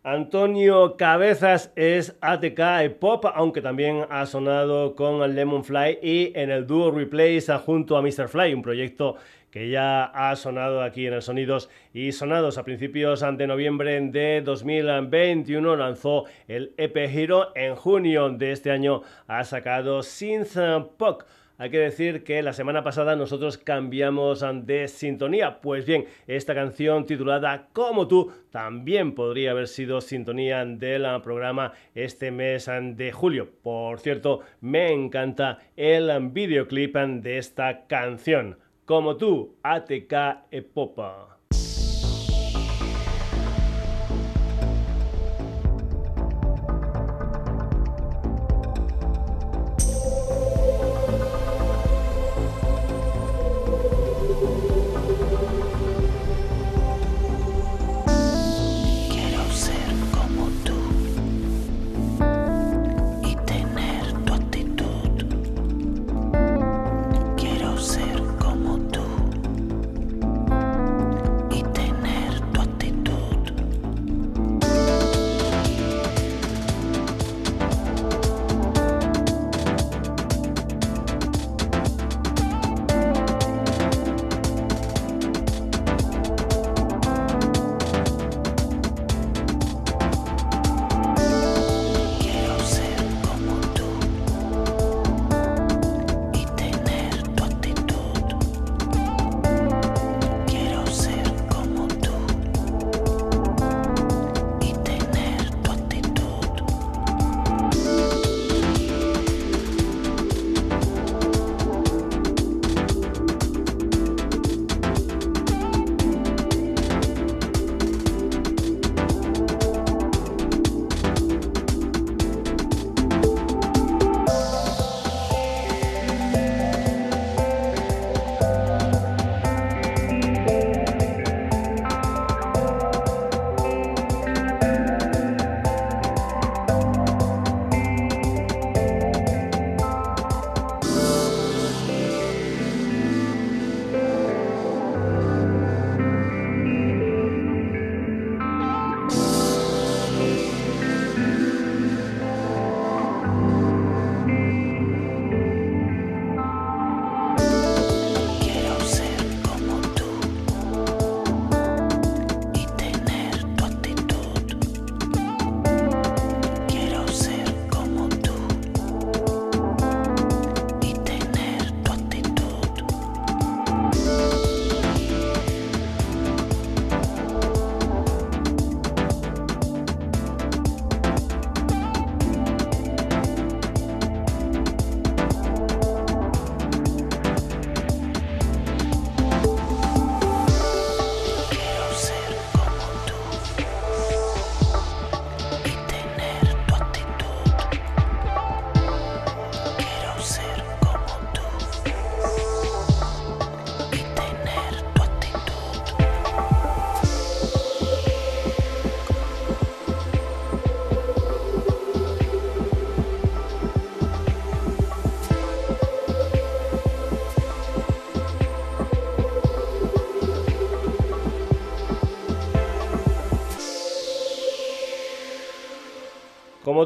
Antonio 0.04 0.96
Cabezas 0.96 1.72
es 1.76 2.16
ATK 2.20 2.98
Pop, 2.98 3.24
aunque 3.34 3.62
también 3.62 4.04
ha 4.10 4.26
sonado 4.26 4.96
con 4.96 5.34
Lemon 5.34 5.62
Fly 5.62 5.98
y 6.02 6.32
en 6.34 6.50
el 6.50 6.66
dúo 6.66 6.90
Replace 6.90 7.52
junto 7.58 7.96
a 7.96 8.02
Mr. 8.02 8.28
Fly, 8.28 8.52
un 8.52 8.62
proyecto 8.62 9.16
que 9.52 9.68
ya 9.68 10.04
ha 10.06 10.34
sonado 10.34 10.82
aquí 10.82 11.06
en 11.06 11.12
el 11.12 11.22
Sonidos 11.22 11.68
y 11.92 12.10
Sonados 12.12 12.58
a 12.58 12.64
principios 12.64 13.20
de 13.20 13.46
noviembre 13.46 14.00
de 14.00 14.40
2021. 14.40 15.76
Lanzó 15.76 16.24
el 16.48 16.74
EP 16.78 16.96
Hero 16.96 17.52
en 17.54 17.76
junio 17.76 18.30
de 18.30 18.52
este 18.52 18.70
año. 18.70 19.02
Ha 19.28 19.44
sacado 19.44 20.02
Synth 20.02 20.56
Pop 20.96 21.22
hay 21.62 21.70
que 21.70 21.78
decir 21.78 22.24
que 22.24 22.42
la 22.42 22.52
semana 22.52 22.82
pasada 22.82 23.14
nosotros 23.14 23.56
cambiamos 23.56 24.44
de 24.64 24.88
sintonía. 24.88 25.60
Pues 25.60 25.86
bien, 25.86 26.06
esta 26.26 26.56
canción 26.56 27.06
titulada 27.06 27.68
Como 27.72 28.08
tú 28.08 28.32
también 28.50 29.14
podría 29.14 29.52
haber 29.52 29.68
sido 29.68 30.00
sintonía 30.00 30.64
del 30.64 31.06
programa 31.22 31.72
este 31.94 32.32
mes 32.32 32.68
de 32.68 33.12
julio. 33.12 33.48
Por 33.62 34.00
cierto, 34.00 34.40
me 34.60 34.92
encanta 34.92 35.60
el 35.76 36.10
videoclip 36.30 36.96
de 36.96 37.38
esta 37.38 37.86
canción. 37.86 38.58
Como 38.84 39.16
tú, 39.16 39.54
ATK 39.62 40.48
Epopa. 40.50 41.31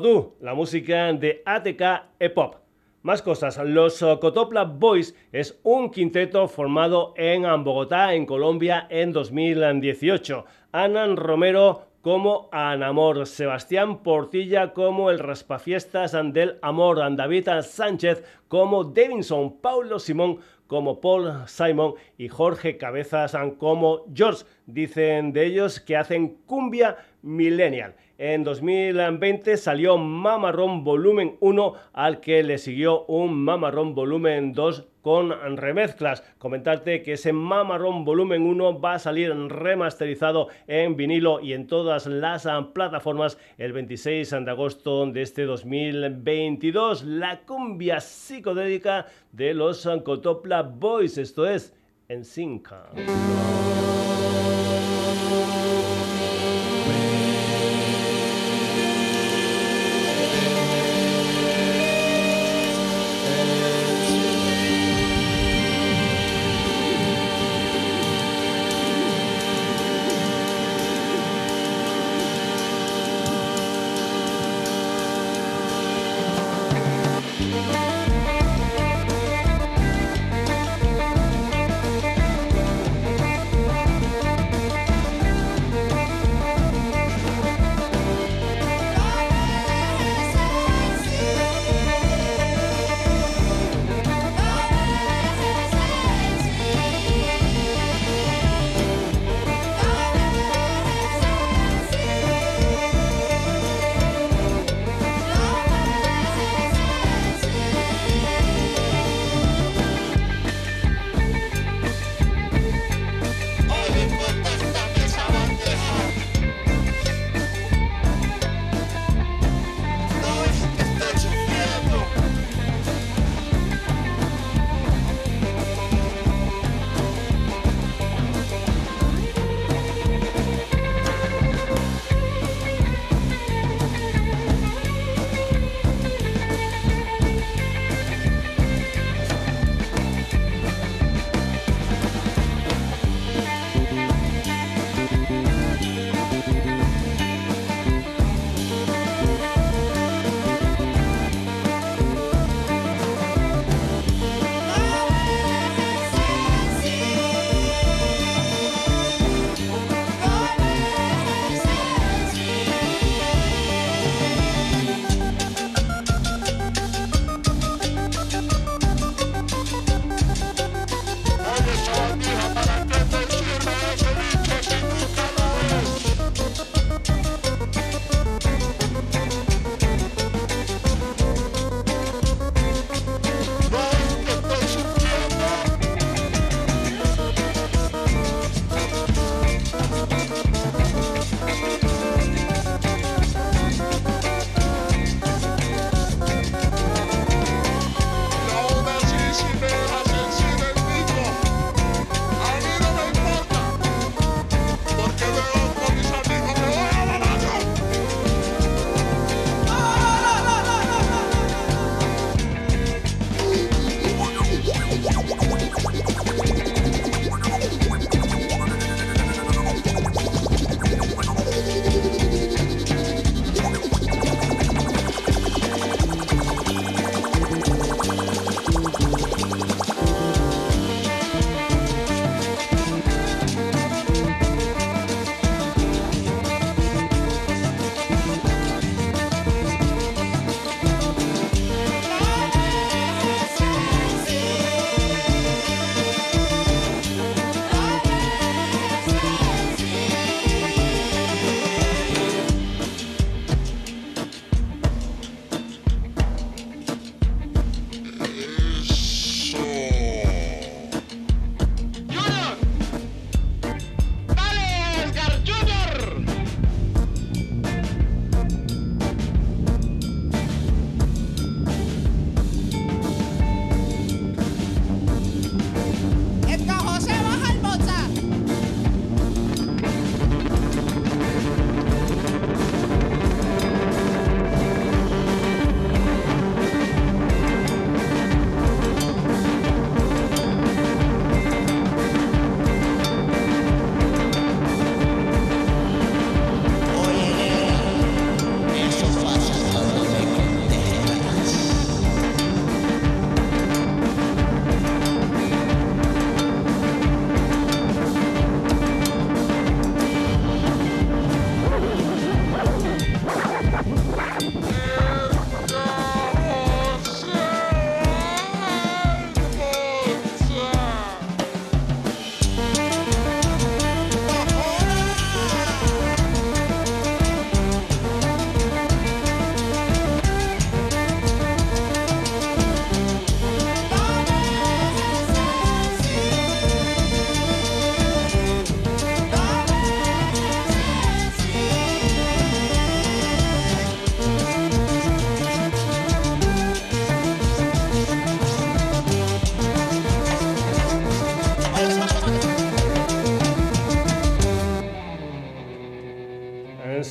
Tú, 0.01 0.35
la 0.41 0.55
música 0.55 1.13
de 1.13 1.43
ATK 1.45 1.83
E-Pop. 2.19 2.57
Más 3.03 3.23
cosas, 3.23 3.59
los 3.59 4.01
Cotopla 4.01 4.65
Boys 4.65 5.15
es 5.31 5.61
un 5.63 5.91
quinteto 5.91 6.49
formado 6.49 7.15
en 7.17 7.43
Bogotá, 7.63 8.15
en 8.15 8.27
Colombia, 8.27 8.87
en 8.91 9.13
2018. 9.13 10.45
Anan 10.73 11.17
Romero 11.17 11.83
como 12.03 12.49
Anamor, 12.53 13.27
Sebastián 13.27 14.03
Portilla 14.03 14.73
como 14.73 15.11
el 15.11 15.19
Raspafiestas 15.19 16.17
del 16.33 16.59
Amor, 16.63 16.99
David 17.17 17.49
Sánchez 17.63 18.25
como 18.49 18.85
Davidson, 18.85 19.61
Paulo 19.61 19.99
Simón 19.99 20.39
como 20.67 21.01
Paul 21.01 21.33
Simon 21.47 21.95
y 22.19 22.29
Jorge 22.29 22.77
Cabezas 22.77 23.37
como 23.59 24.05
George. 24.15 24.45
Dicen 24.67 25.33
de 25.33 25.47
ellos 25.47 25.81
que 25.81 25.97
hacen 25.97 26.39
cumbia 26.47 26.97
millennial. 27.23 27.95
En 28.19 28.45
2020 28.45 29.59
salió 29.59 29.99
Mamarrón 29.99 30.85
Volumen 30.85 31.37
1, 31.41 31.75
al 31.93 32.21
que 32.21 32.43
le 32.43 32.57
siguió 32.57 33.05
un 33.05 33.35
Mamarrón 33.35 33.95
Volumen 33.95 34.55
2 34.55 34.87
con 35.03 35.57
remezclas. 35.59 36.25
Comentarte 36.39 37.03
que 37.03 37.13
ese 37.13 37.35
Mamarrón 37.35 38.07
Volumen 38.07 38.41
1 38.41 38.81
va 38.81 38.95
a 38.95 38.99
salir 38.99 39.31
remasterizado 39.51 40.49
en 40.67 40.97
vinilo 40.97 41.41
y 41.41 41.53
en 41.53 41.67
todas 41.67 42.07
las 42.07 42.49
plataformas 42.73 43.37
el 43.59 43.75
26 43.75 44.31
de 44.31 44.51
agosto 44.51 45.05
de 45.05 45.21
este 45.21 45.45
2022. 45.45 47.05
La 47.05 47.41
cumbia 47.41 48.01
psicodélica 48.01 49.09
de 49.33 49.53
los 49.53 49.87
Cotopla 50.05 50.63
Boys, 50.63 51.19
esto 51.19 51.47
es 51.47 51.77
en 52.09 52.25
Sinca. 52.25 52.89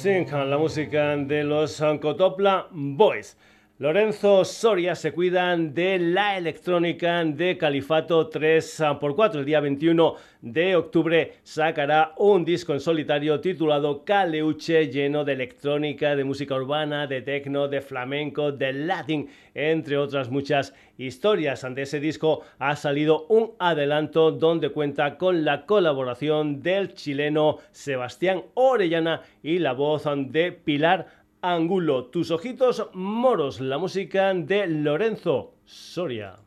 La 0.05 0.59
música 0.59 1.17
de 1.17 1.43
los 1.43 1.81
Cotopla 1.99 2.67
Boys. 2.69 3.35
Lorenzo 3.77 4.45
Soria 4.45 4.95
se 4.95 5.11
cuidan 5.11 5.73
de 5.73 5.99
la 5.99 6.37
electrónica 6.37 7.21
de 7.25 7.57
Califato 7.57 8.29
3x4. 8.29 9.39
El 9.39 9.43
día 9.43 9.59
21 9.59 10.15
de 10.41 10.77
octubre 10.77 11.33
sacará 11.43 12.13
un 12.15 12.45
disco 12.45 12.71
en 12.71 12.79
solitario 12.79 13.41
titulado 13.41 14.05
Caleuche, 14.05 14.87
lleno 14.87 15.25
de 15.25 15.33
electrónica, 15.33 16.15
de 16.15 16.23
música 16.23 16.55
urbana, 16.55 17.05
de 17.05 17.21
techno, 17.21 17.67
de 17.67 17.81
flamenco, 17.81 18.53
de 18.53 18.71
latin, 18.71 19.27
entre 19.53 19.97
otras 19.97 20.29
muchas 20.29 20.73
historias. 20.97 21.65
Ante 21.65 21.81
ese 21.81 21.99
disco 21.99 22.43
ha 22.59 22.77
salido 22.77 23.25
un 23.27 23.55
adelanto 23.59 24.31
donde 24.31 24.69
cuenta 24.69 25.17
con 25.17 25.43
la 25.43 25.65
colaboración 25.65 26.61
del 26.61 26.93
chileno 26.93 27.57
Sebastián 27.71 28.41
Orellana 28.53 29.23
y 29.43 29.59
la 29.59 29.73
voz 29.73 30.05
de 30.05 30.53
Pilar 30.53 31.24
Angulo, 31.53 32.05
tus 32.05 32.31
ojitos 32.31 32.89
moros, 32.93 33.59
la 33.59 33.77
música 33.77 34.33
de 34.33 34.65
Lorenzo 34.65 35.53
Soria. 35.65 36.44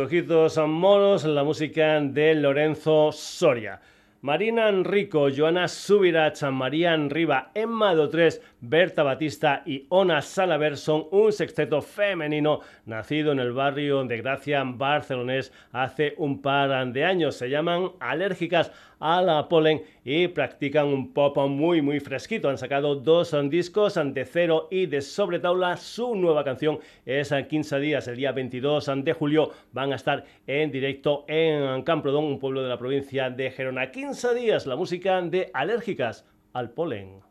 Ojitos 0.00 0.58
moros, 0.66 1.24
la 1.24 1.44
música 1.44 2.00
de 2.00 2.34
Lorenzo 2.34 3.12
Soria. 3.12 3.80
Marina 4.22 4.68
Enrico, 4.68 5.28
Joana 5.30 5.68
Subirach, 5.68 6.42
María 6.50 6.96
Riva, 6.96 7.50
Emma 7.54 7.94
Dotres, 7.94 8.42
Berta 8.70 9.02
Batista 9.02 9.64
y 9.66 9.84
Ona 9.88 10.22
Salaver 10.22 10.76
son 10.76 11.08
un 11.10 11.32
sexteto 11.32 11.82
femenino 11.82 12.60
nacido 12.86 13.32
en 13.32 13.40
el 13.40 13.50
barrio 13.50 14.04
de 14.04 14.18
Gracia, 14.18 14.62
barcelonés, 14.64 15.52
hace 15.72 16.14
un 16.18 16.40
par 16.40 16.92
de 16.92 17.04
años. 17.04 17.34
Se 17.34 17.50
llaman 17.50 17.90
Alérgicas 17.98 18.70
a 19.00 19.22
la 19.22 19.48
polen 19.48 19.82
y 20.04 20.28
practican 20.28 20.86
un 20.86 21.12
pop 21.12 21.36
muy 21.48 21.82
muy 21.82 21.98
fresquito. 21.98 22.48
Han 22.48 22.58
sacado 22.58 22.94
dos 22.94 23.34
discos 23.50 23.98
de 24.00 24.24
cero 24.24 24.68
y 24.70 24.86
de 24.86 25.00
sobre 25.00 25.40
tabla. 25.40 25.76
Su 25.76 26.14
nueva 26.14 26.44
canción 26.44 26.78
es 27.04 27.32
en 27.32 27.48
15 27.48 27.80
días, 27.80 28.06
el 28.06 28.14
día 28.14 28.30
22 28.30 28.88
de 28.98 29.12
julio. 29.12 29.50
Van 29.72 29.92
a 29.92 29.96
estar 29.96 30.24
en 30.46 30.70
directo 30.70 31.24
en 31.26 31.82
Camprodón, 31.82 32.22
un 32.22 32.38
pueblo 32.38 32.62
de 32.62 32.68
la 32.68 32.78
provincia 32.78 33.30
de 33.30 33.50
Gerona. 33.50 33.90
15 33.90 34.32
días, 34.36 34.64
la 34.64 34.76
música 34.76 35.20
de 35.22 35.50
Alérgicas 35.52 36.24
al 36.52 36.70
polen. 36.70 37.29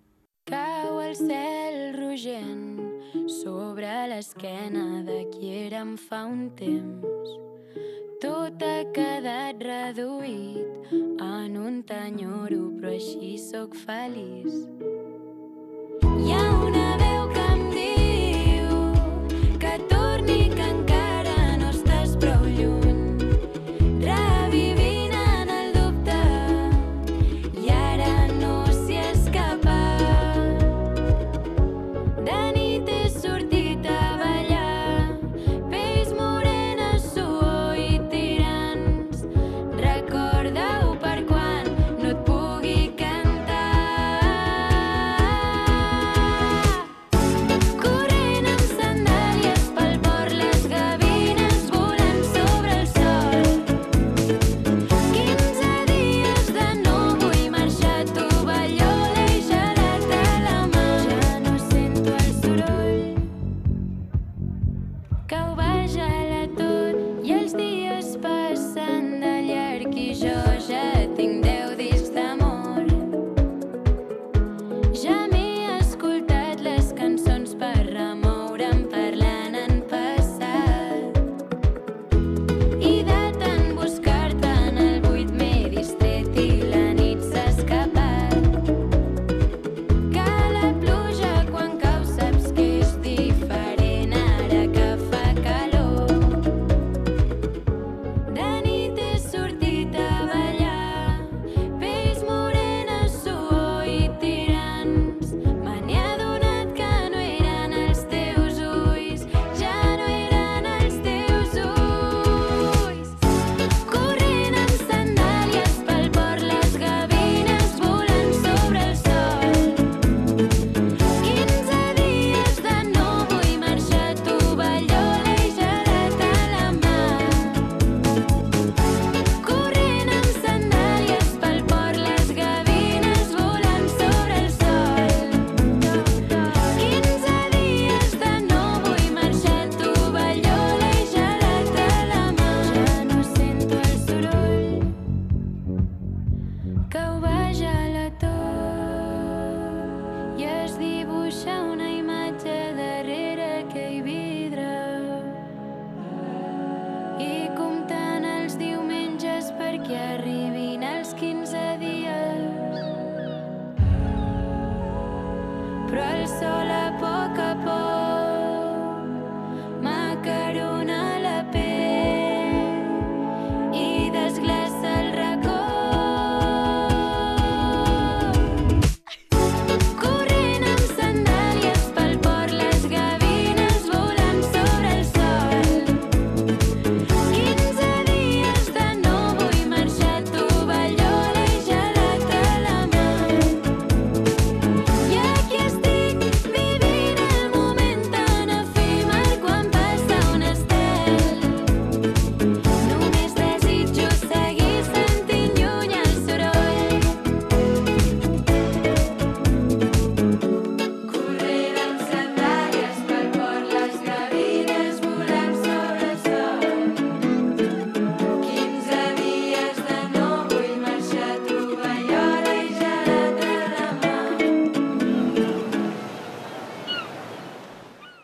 El 1.01 1.15
cel 1.15 1.77
sobre 3.41 3.91
l'esquena 4.11 5.03
de 5.03 5.19
qui 5.33 5.69
fa 6.09 6.25
un 6.25 6.49
temps 6.55 7.29
Tot 8.21 8.61
ha 8.61 8.83
quedat 8.91 9.61
reduït 9.63 10.91
en 11.23 11.55
un 11.55 11.81
t'enyoro, 11.87 12.65
però 12.75 12.91
així 12.91 13.37
sóc 13.39 13.75
feliç. 13.85 14.51
Hi 16.03 16.48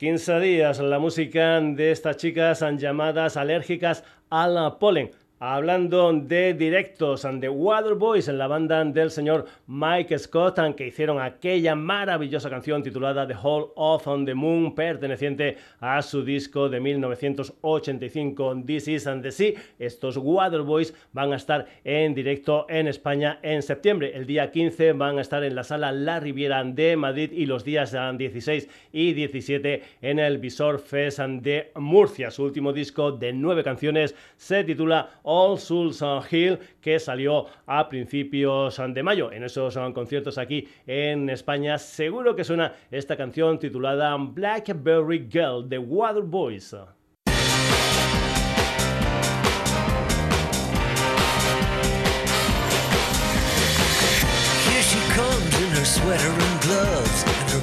15 0.05 0.39
días, 0.39 0.77
la 0.77 0.99
música 0.99 1.59
de 1.59 1.89
estas 1.89 2.17
chicas 2.17 2.63
llamadas 2.77 3.37
alérgicas 3.37 4.03
al 4.29 4.77
polen. 4.77 5.09
Hablando 5.37 6.13
de 6.13 6.53
directos 6.53 7.27
de 7.29 7.49
Waterboys 7.49 8.29
en 8.29 8.37
la 8.37 8.47
banda 8.47 8.81
del 8.85 9.11
señor 9.11 9.43
Mike 9.67 10.17
Scott, 10.17 10.57
que 10.77 10.87
hicieron 10.87 11.19
aquella 11.19 11.75
maravillosa 11.75 12.49
canción 12.49 12.81
titulada 12.81 13.27
The 13.27 13.35
Hall 13.43 13.65
of 13.75 14.07
on 14.07 14.25
the 14.25 14.33
Moon, 14.33 14.73
perteneciente 14.73 15.57
a 15.81 16.01
su 16.01 16.23
disco 16.23 16.69
de 16.69 16.79
1985, 16.79 18.63
This 18.65 18.87
Is 18.87 19.07
and 19.07 19.23
the 19.23 19.31
Sea. 19.33 19.55
Estos 19.77 20.15
Waterboys 20.15 20.93
van 21.11 21.33
a 21.33 21.35
estar 21.35 21.65
en 21.83 22.15
directo 22.15 22.65
en 22.69 22.87
España 22.87 23.37
en 23.41 23.61
septiembre. 23.61 24.13
El 24.15 24.25
día 24.25 24.51
15 24.51 24.93
van 24.93 25.17
a 25.17 25.21
estar 25.21 25.43
en 25.43 25.53
la 25.53 25.65
sala 25.65 25.91
La 25.91 26.21
Riviera 26.21 26.63
de 26.63 26.95
Madrid 26.95 27.33
y 27.33 27.45
los 27.45 27.65
días 27.65 27.93
16 28.17 28.69
y 28.93 29.11
17 29.11 29.83
en 30.01 30.19
el 30.19 30.37
Visor 30.37 30.79
Fest 30.79 31.19
de 31.19 31.71
Murcia. 31.75 32.31
Su 32.31 32.45
último 32.45 32.71
disco 32.71 33.11
de 33.11 33.33
nueve 33.33 33.65
canciones 33.65 34.15
se 34.37 34.63
titula 34.63 35.09
All 35.25 35.57
Souls 35.57 36.01
Hill, 36.31 36.59
que 36.79 36.99
salió 36.99 37.47
a 37.65 37.89
principios 37.89 38.79
de 38.89 39.03
mayo. 39.03 39.31
En 39.31 39.43
esos 39.43 39.77
conciertos 39.93 40.37
aquí 40.37 40.67
en 40.87 41.29
España, 41.29 41.77
seguro 41.77 42.35
que 42.35 42.43
suena 42.43 42.73
esta 42.91 43.17
canción 43.17 43.59
titulada 43.59 44.15
Blackberry 44.17 45.27
Girl 45.29 45.67
de 45.67 45.79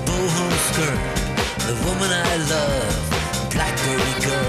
boho 0.06 0.50
skirt. 0.68 1.00
The 1.66 1.74
woman 1.84 2.10
I 2.10 2.36
love, 2.50 3.52
Blackberry 3.52 4.14
girl. 4.20 4.41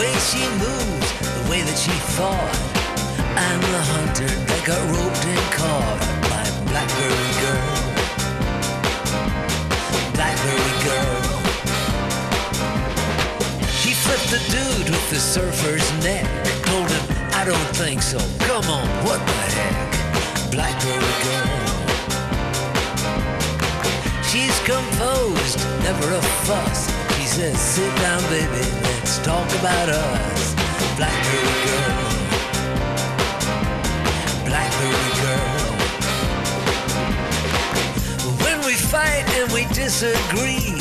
Way 0.00 0.14
she 0.14 0.40
moves, 0.56 1.08
the 1.20 1.44
way 1.50 1.60
that 1.60 1.76
she 1.76 1.92
fought. 2.16 2.56
I'm 3.36 3.60
the 3.60 3.82
hunter 3.92 4.32
that 4.48 4.62
got 4.64 4.80
roped 4.88 5.24
and 5.28 5.44
caught 5.52 6.00
by 6.24 6.40
Blackberry 6.72 7.32
girl. 7.44 7.76
Blackberry 10.16 10.76
girl. 10.88 11.20
She 13.76 13.92
flipped 13.92 14.30
the 14.32 14.40
dude 14.48 14.88
with 14.88 15.10
the 15.10 15.20
surfer's 15.20 15.84
neck. 16.02 16.24
Told 16.64 16.88
him, 16.88 17.04
I 17.36 17.44
don't 17.44 17.70
think 17.76 18.00
so. 18.00 18.16
Come 18.48 18.72
on, 18.72 18.88
what 19.04 19.20
the 19.20 19.40
heck? 19.52 20.50
Blackberry 20.50 21.16
girl. 21.28 21.60
She's 24.24 24.56
composed, 24.64 25.58
never 25.84 26.14
a 26.14 26.22
fuss. 26.48 27.09
Says, 27.30 27.60
sit 27.60 27.96
down, 27.98 28.20
baby, 28.22 28.66
let's 28.82 29.18
talk 29.18 29.48
about 29.60 29.88
us. 29.88 30.54
Blackberry 30.96 31.54
girl. 31.64 32.02
Blackberry 34.46 35.10
girl. 35.22 35.60
When 38.42 38.58
we 38.66 38.74
fight 38.74 39.24
and 39.38 39.52
we 39.52 39.64
disagree, 39.72 40.74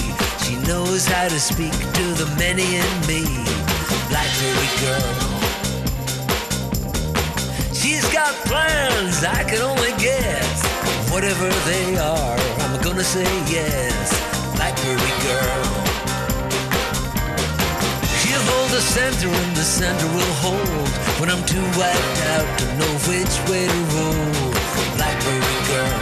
she 0.44 0.56
knows 0.66 1.06
how 1.06 1.28
to 1.28 1.40
speak 1.40 1.72
to 1.72 2.06
the 2.18 2.26
many 2.40 2.78
in 2.78 2.92
me. 3.06 3.22
Blackberry 4.10 4.72
girl. 4.82 5.14
She's 7.76 8.12
got 8.12 8.34
plans, 8.50 9.24
I 9.24 9.44
can 9.44 9.62
only 9.62 9.94
guess. 10.02 10.66
Whatever 11.12 11.48
they 11.70 11.96
are, 12.00 12.40
I'm 12.62 12.82
gonna 12.82 13.04
say 13.04 13.30
yes. 13.46 14.56
Blackberry 14.56 15.14
girl. 15.22 15.99
The 18.80 18.86
center 18.86 19.28
and 19.28 19.58
the 19.58 19.62
center 19.62 20.08
will 20.08 20.34
hold 20.40 20.88
when 21.20 21.30
I'm 21.30 21.46
too 21.46 21.62
wiped 21.78 22.22
out 22.28 22.60
to 22.60 22.66
know 22.78 22.94
which 23.10 23.36
way 23.50 23.68
to 23.68 23.80
roll. 23.92 24.54
Blackberry 24.96 25.60
girl. 25.68 26.00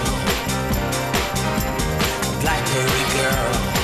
Blackberry 2.40 3.04
girl. 3.18 3.77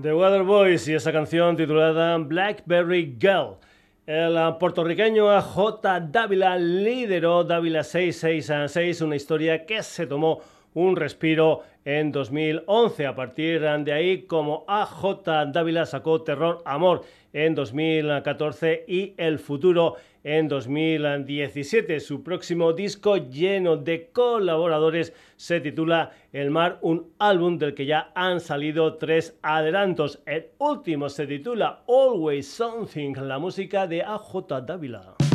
The 0.00 0.14
Waterboys 0.14 0.86
y 0.86 0.94
esa 0.94 1.10
canción 1.10 1.56
titulada 1.56 2.16
Blackberry 2.18 3.16
Girl. 3.18 3.56
El 4.06 4.38
ah, 4.38 4.56
puertorriqueño 4.56 5.28
AJ 5.28 5.82
Dávila 6.12 6.56
lideró 6.56 7.42
Dávila 7.42 7.82
666, 7.82 9.00
una 9.00 9.16
historia 9.16 9.66
que 9.66 9.82
se 9.82 10.06
tomó 10.06 10.40
un 10.74 10.94
respiro 10.94 11.64
en 11.84 12.12
2011. 12.12 13.06
A 13.06 13.16
partir 13.16 13.60
de 13.60 13.92
ahí, 13.92 14.22
como 14.22 14.64
AJ 14.68 15.50
Dávila 15.52 15.84
sacó 15.84 16.22
Terror 16.22 16.62
Amor 16.64 17.02
en 17.32 17.56
2014 17.56 18.84
y 18.86 19.14
El 19.16 19.40
Futuro 19.40 19.96
en 20.28 20.46
2017. 20.46 22.00
Su 22.00 22.22
próximo 22.22 22.74
disco 22.74 23.16
lleno 23.16 23.78
de 23.78 24.10
colaboradores 24.12 25.14
se 25.36 25.60
titula 25.60 26.12
El 26.32 26.50
Mar, 26.50 26.78
un 26.82 27.14
álbum 27.18 27.56
del 27.56 27.72
que 27.74 27.86
ya 27.86 28.12
han 28.14 28.40
salido 28.40 28.96
tres 28.96 29.38
adelantos. 29.40 30.22
El 30.26 30.48
último 30.58 31.08
se 31.08 31.26
titula 31.26 31.82
Always 31.88 32.46
Something, 32.46 33.14
la 33.14 33.38
música 33.38 33.86
de 33.86 34.02
AJ 34.02 34.66
Dávila. 34.66 35.27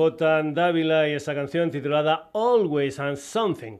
AJ 0.00 0.54
Dávila 0.54 1.08
y 1.08 1.12
esa 1.12 1.34
canción 1.34 1.70
titulada 1.70 2.30
Always 2.32 2.98
and 2.98 3.18
Something. 3.18 3.78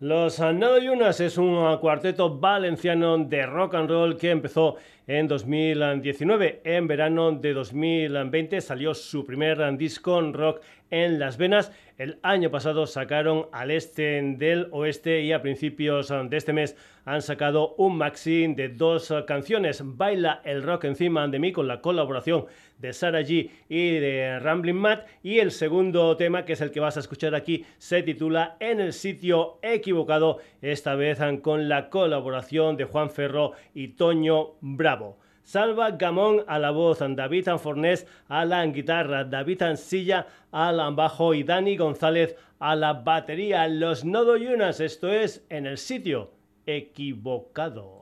Los 0.00 0.38
Nado 0.38 0.78
Yunas 0.78 1.20
es 1.20 1.38
un 1.38 1.78
cuarteto 1.78 2.38
valenciano 2.38 3.16
de 3.16 3.46
rock 3.46 3.76
and 3.76 3.88
roll 3.88 4.18
que 4.18 4.30
empezó 4.30 4.76
en 5.06 5.26
2019. 5.26 6.60
En 6.62 6.86
verano 6.86 7.32
de 7.32 7.54
2020 7.54 8.60
salió 8.60 8.92
su 8.92 9.24
primer 9.24 9.78
disco 9.78 10.20
rock 10.20 10.60
en 10.90 11.18
las 11.18 11.38
venas. 11.38 11.72
El 11.98 12.18
año 12.22 12.50
pasado 12.50 12.86
sacaron 12.86 13.46
al 13.52 13.70
este 13.70 14.20
del 14.36 14.68
oeste 14.70 15.22
y 15.22 15.32
a 15.32 15.40
principios 15.40 16.08
de 16.10 16.36
este 16.36 16.52
mes 16.52 16.76
han 17.06 17.22
sacado 17.22 17.74
un 17.78 17.96
maxi 17.96 18.48
de 18.48 18.68
dos 18.68 19.14
canciones. 19.26 19.80
Baila 19.82 20.42
el 20.44 20.62
rock 20.62 20.84
encima 20.84 21.26
de 21.26 21.38
mí 21.38 21.52
con 21.52 21.66
la 21.66 21.80
colaboración 21.80 22.44
de 22.76 22.92
Sarah 22.92 23.22
G 23.22 23.48
y 23.70 23.92
de 23.92 24.38
Rambling 24.40 24.74
Matt. 24.74 25.06
Y 25.22 25.38
el 25.38 25.50
segundo 25.50 26.14
tema, 26.18 26.44
que 26.44 26.52
es 26.52 26.60
el 26.60 26.70
que 26.70 26.80
vas 26.80 26.98
a 26.98 27.00
escuchar 27.00 27.34
aquí, 27.34 27.64
se 27.78 28.02
titula 28.02 28.58
En 28.60 28.78
el 28.78 28.92
sitio 28.92 29.58
equivocado, 29.62 30.40
esta 30.60 30.96
vez 30.96 31.18
con 31.40 31.70
la 31.70 31.88
colaboración 31.88 32.76
de 32.76 32.84
Juan 32.84 33.08
Ferro 33.08 33.52
y 33.72 33.88
Toño 33.88 34.56
Bravo. 34.60 35.16
Salva 35.46 35.92
Gamón 35.92 36.42
a 36.48 36.58
la 36.58 36.72
voz, 36.72 36.98
David 36.98 37.46
Anfornés 37.46 38.04
a 38.28 38.44
la 38.44 38.66
guitarra, 38.66 39.22
David 39.22 39.62
Ansilla 39.62 40.26
al 40.50 40.92
bajo 40.96 41.34
y 41.34 41.44
Dani 41.44 41.76
González 41.76 42.34
a 42.58 42.74
la 42.74 42.94
batería. 42.94 43.68
Los 43.68 44.04
Nodo 44.04 44.36
Yunas, 44.36 44.80
esto 44.80 45.08
es 45.08 45.46
en 45.48 45.66
el 45.66 45.78
sitio 45.78 46.32
equivocado. 46.66 47.95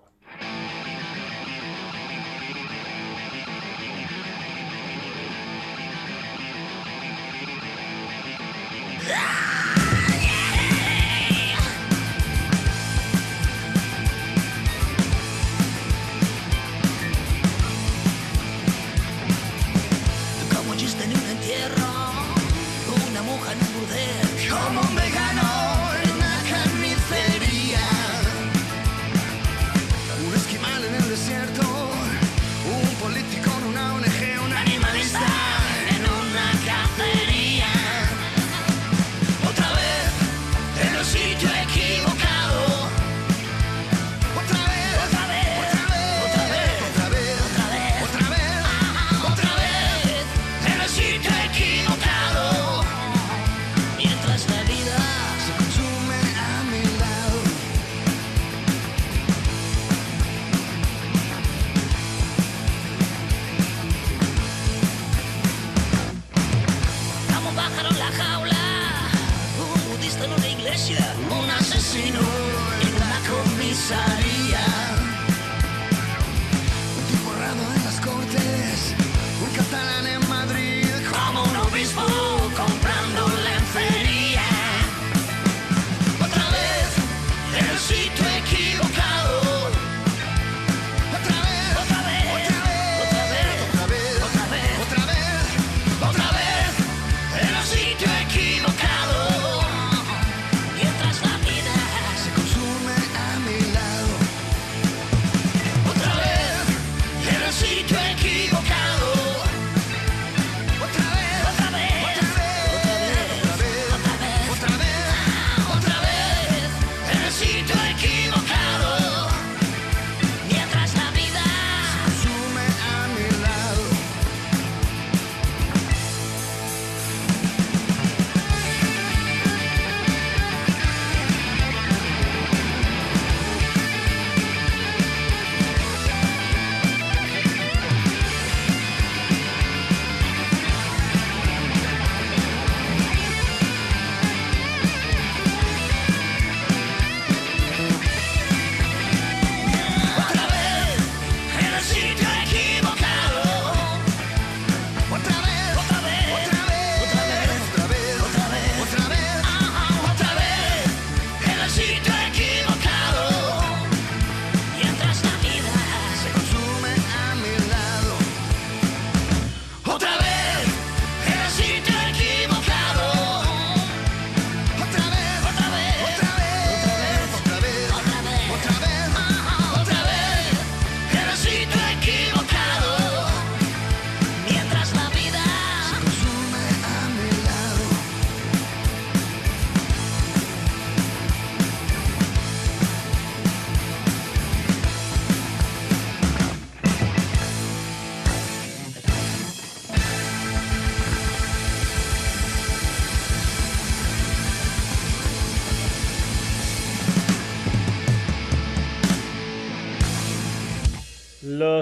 Inside. 73.85 74.24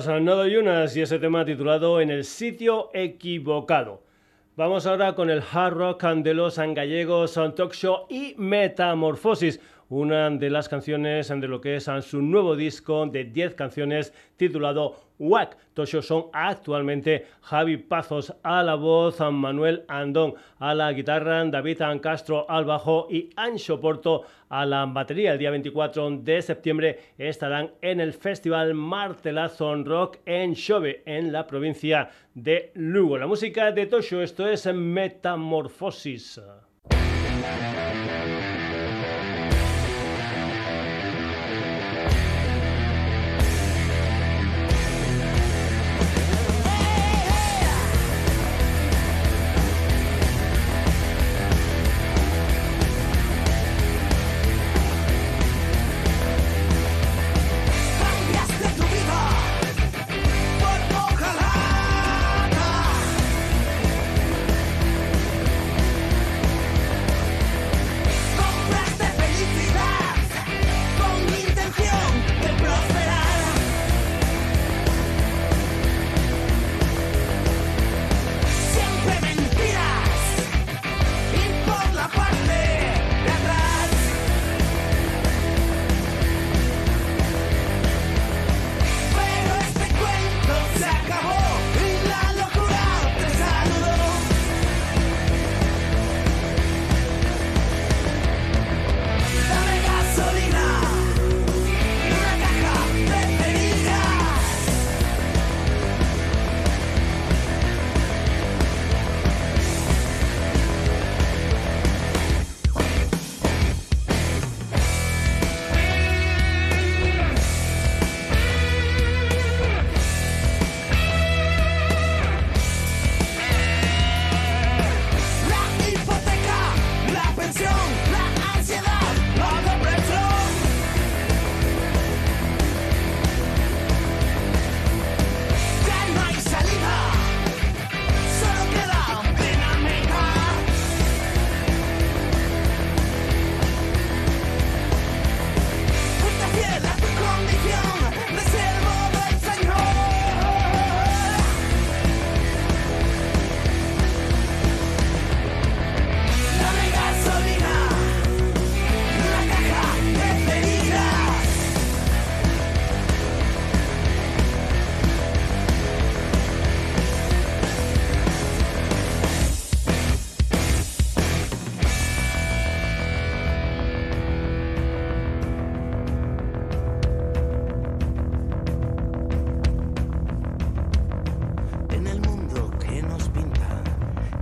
Los 0.06 0.22
Nodo 0.22 0.48
Yunas 0.48 0.96
y 0.96 1.02
ese 1.02 1.20
tema 1.20 1.44
titulado 1.44 2.00
En 2.00 2.10
el 2.10 2.24
sitio 2.24 2.90
equivocado. 2.92 4.02
Vamos 4.56 4.84
ahora 4.84 5.14
con 5.14 5.30
el 5.30 5.40
hard 5.52 5.74
rock 5.74 6.04
de 6.04 6.34
los 6.34 6.58
gallegos 6.58 7.34
Talk 7.34 7.72
Show 7.72 8.06
y 8.08 8.34
Metamorfosis, 8.36 9.60
una 9.90 10.28
de 10.30 10.50
las 10.50 10.68
canciones 10.68 11.28
de 11.28 11.46
lo 11.46 11.60
que 11.60 11.76
es 11.76 11.88
su 12.00 12.20
nuevo 12.20 12.56
disco 12.56 13.06
de 13.06 13.24
10 13.24 13.54
canciones 13.54 14.12
titulado 14.36 14.96
Tosho 15.74 16.02
son 16.02 16.26
actualmente 16.32 17.26
Javi 17.42 17.76
Pazos 17.76 18.34
a 18.42 18.62
la 18.62 18.74
voz, 18.74 19.20
Manuel 19.20 19.84
Andón 19.88 20.34
a 20.58 20.74
la 20.74 20.92
guitarra, 20.92 21.44
David 21.44 21.80
Castro 22.00 22.44
al 22.48 22.64
bajo 22.64 23.06
y 23.08 23.30
Ancho 23.36 23.80
Porto 23.80 24.24
a 24.48 24.66
la 24.66 24.84
batería. 24.86 25.32
El 25.32 25.38
día 25.38 25.50
24 25.50 26.10
de 26.18 26.42
septiembre 26.42 26.98
estarán 27.16 27.70
en 27.80 28.00
el 28.00 28.12
Festival 28.12 28.74
Martelazo 28.74 29.74
Rock 29.84 30.18
en 30.26 30.54
Xove, 30.56 31.02
en 31.06 31.32
la 31.32 31.46
provincia 31.46 32.10
de 32.34 32.72
Lugo. 32.74 33.16
La 33.16 33.26
música 33.26 33.70
de 33.70 33.86
Tosho, 33.86 34.22
esto 34.22 34.48
es 34.48 34.66
Metamorfosis. 34.66 36.40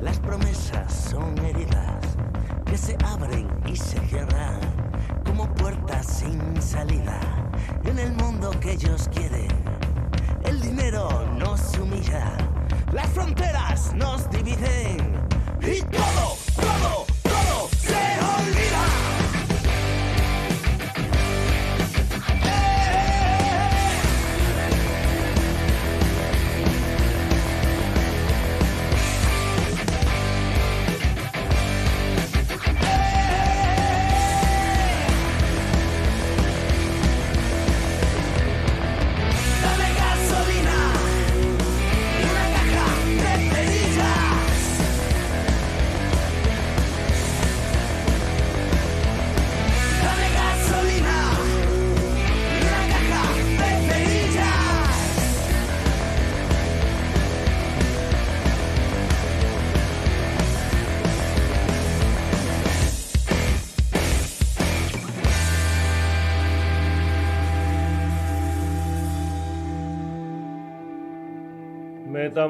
Las 0.00 0.18
promesas 0.18 1.10
son 1.10 1.36
heridas 1.44 2.04
que 2.64 2.78
se 2.78 2.96
abren 3.04 3.48
y 3.66 3.76
se 3.76 4.00
cierran 4.08 4.58
como 5.26 5.46
puertas 5.54 6.06
sin 6.06 6.60
salida. 6.62 7.20
En 7.84 7.98
el 7.98 8.12
mundo 8.14 8.50
que 8.60 8.72
ellos 8.72 9.10
quieren, 9.12 9.50
el 10.44 10.60
dinero 10.60 11.08
nos 11.38 11.76
humilla, 11.78 12.32
las 12.92 13.08
fronteras 13.08 13.94
nos 13.94 14.30
dividen 14.30 15.20
y 15.60 15.82
todo, 15.82 16.36
todo, 16.56 17.09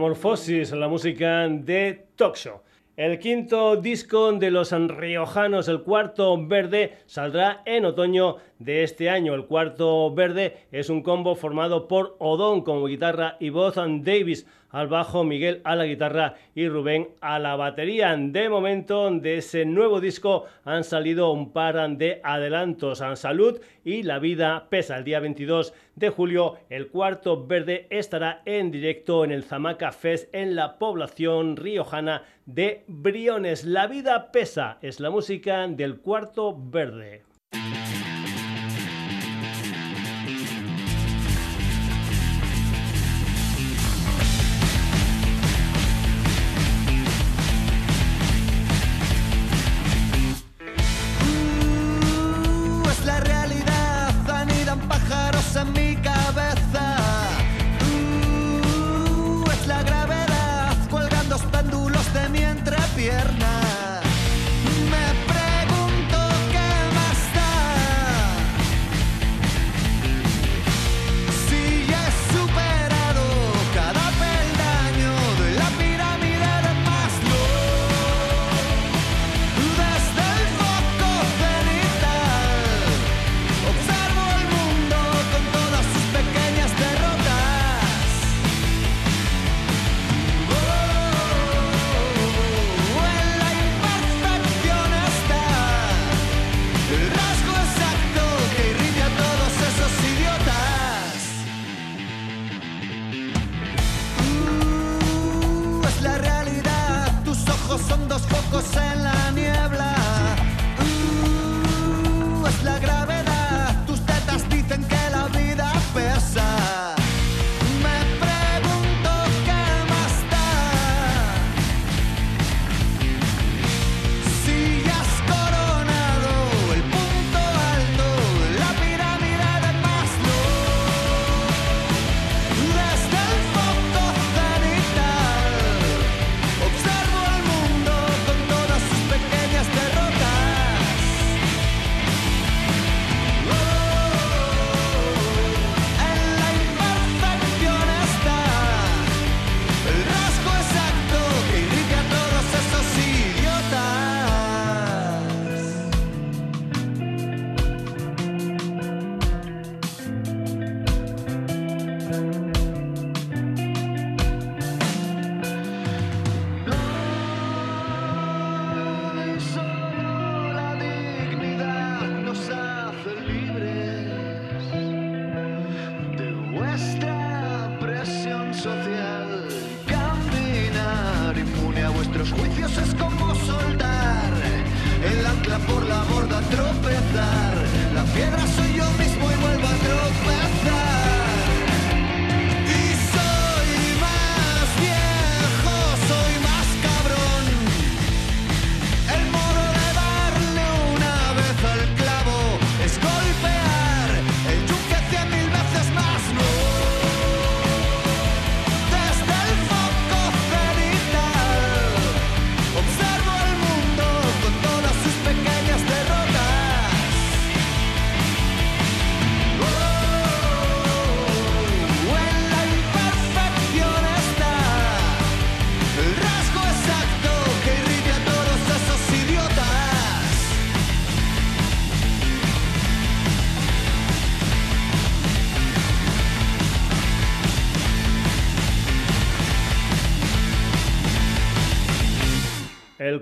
Metamorfosis, 0.00 0.72
la 0.72 0.88
música 0.88 1.46
de 1.46 2.06
Show. 2.16 2.62
El 2.96 3.18
quinto 3.18 3.76
disco 3.76 4.32
de 4.32 4.50
los 4.50 4.72
riojanos, 4.72 5.68
el 5.68 5.82
cuarto 5.82 6.42
verde, 6.46 6.96
saldrá 7.04 7.60
en 7.66 7.84
otoño 7.84 8.36
de 8.60 8.84
este 8.84 9.10
año. 9.10 9.34
El 9.34 9.46
cuarto 9.46 10.14
verde 10.14 10.58
es 10.70 10.88
un 10.88 11.02
combo 11.02 11.34
formado 11.34 11.88
por 11.88 12.14
Odón 12.20 12.60
como 12.62 12.86
guitarra 12.86 13.36
y 13.40 13.50
voz, 13.50 13.74
Davis 13.74 14.46
al 14.70 14.86
bajo, 14.86 15.24
Miguel 15.24 15.60
a 15.64 15.74
la 15.74 15.84
guitarra 15.84 16.34
y 16.54 16.68
Rubén 16.68 17.08
a 17.20 17.38
la 17.38 17.56
batería. 17.56 18.16
De 18.16 18.48
momento, 18.48 19.10
de 19.10 19.38
ese 19.38 19.64
nuevo 19.64 20.00
disco 20.00 20.44
han 20.64 20.84
salido 20.84 21.32
un 21.32 21.52
par 21.52 21.96
de 21.96 22.20
adelantos. 22.22 23.00
En 23.00 23.16
Salud 23.16 23.60
y 23.84 24.02
La 24.02 24.18
Vida 24.18 24.68
Pesa. 24.70 24.98
El 24.98 25.04
día 25.04 25.20
22 25.20 25.74
de 25.96 26.10
julio, 26.10 26.58
el 26.68 26.88
cuarto 26.88 27.46
verde 27.46 27.86
estará 27.90 28.42
en 28.44 28.70
directo 28.70 29.24
en 29.24 29.32
el 29.32 29.44
Zamaca 29.44 29.92
Fest 29.92 30.32
en 30.34 30.54
la 30.54 30.78
población 30.78 31.56
riojana 31.56 32.22
de 32.46 32.84
Briones. 32.86 33.64
La 33.64 33.86
Vida 33.86 34.30
Pesa 34.30 34.78
es 34.82 35.00
la 35.00 35.10
música 35.10 35.66
del 35.66 35.98
cuarto 35.98 36.56
verde. 36.56 37.29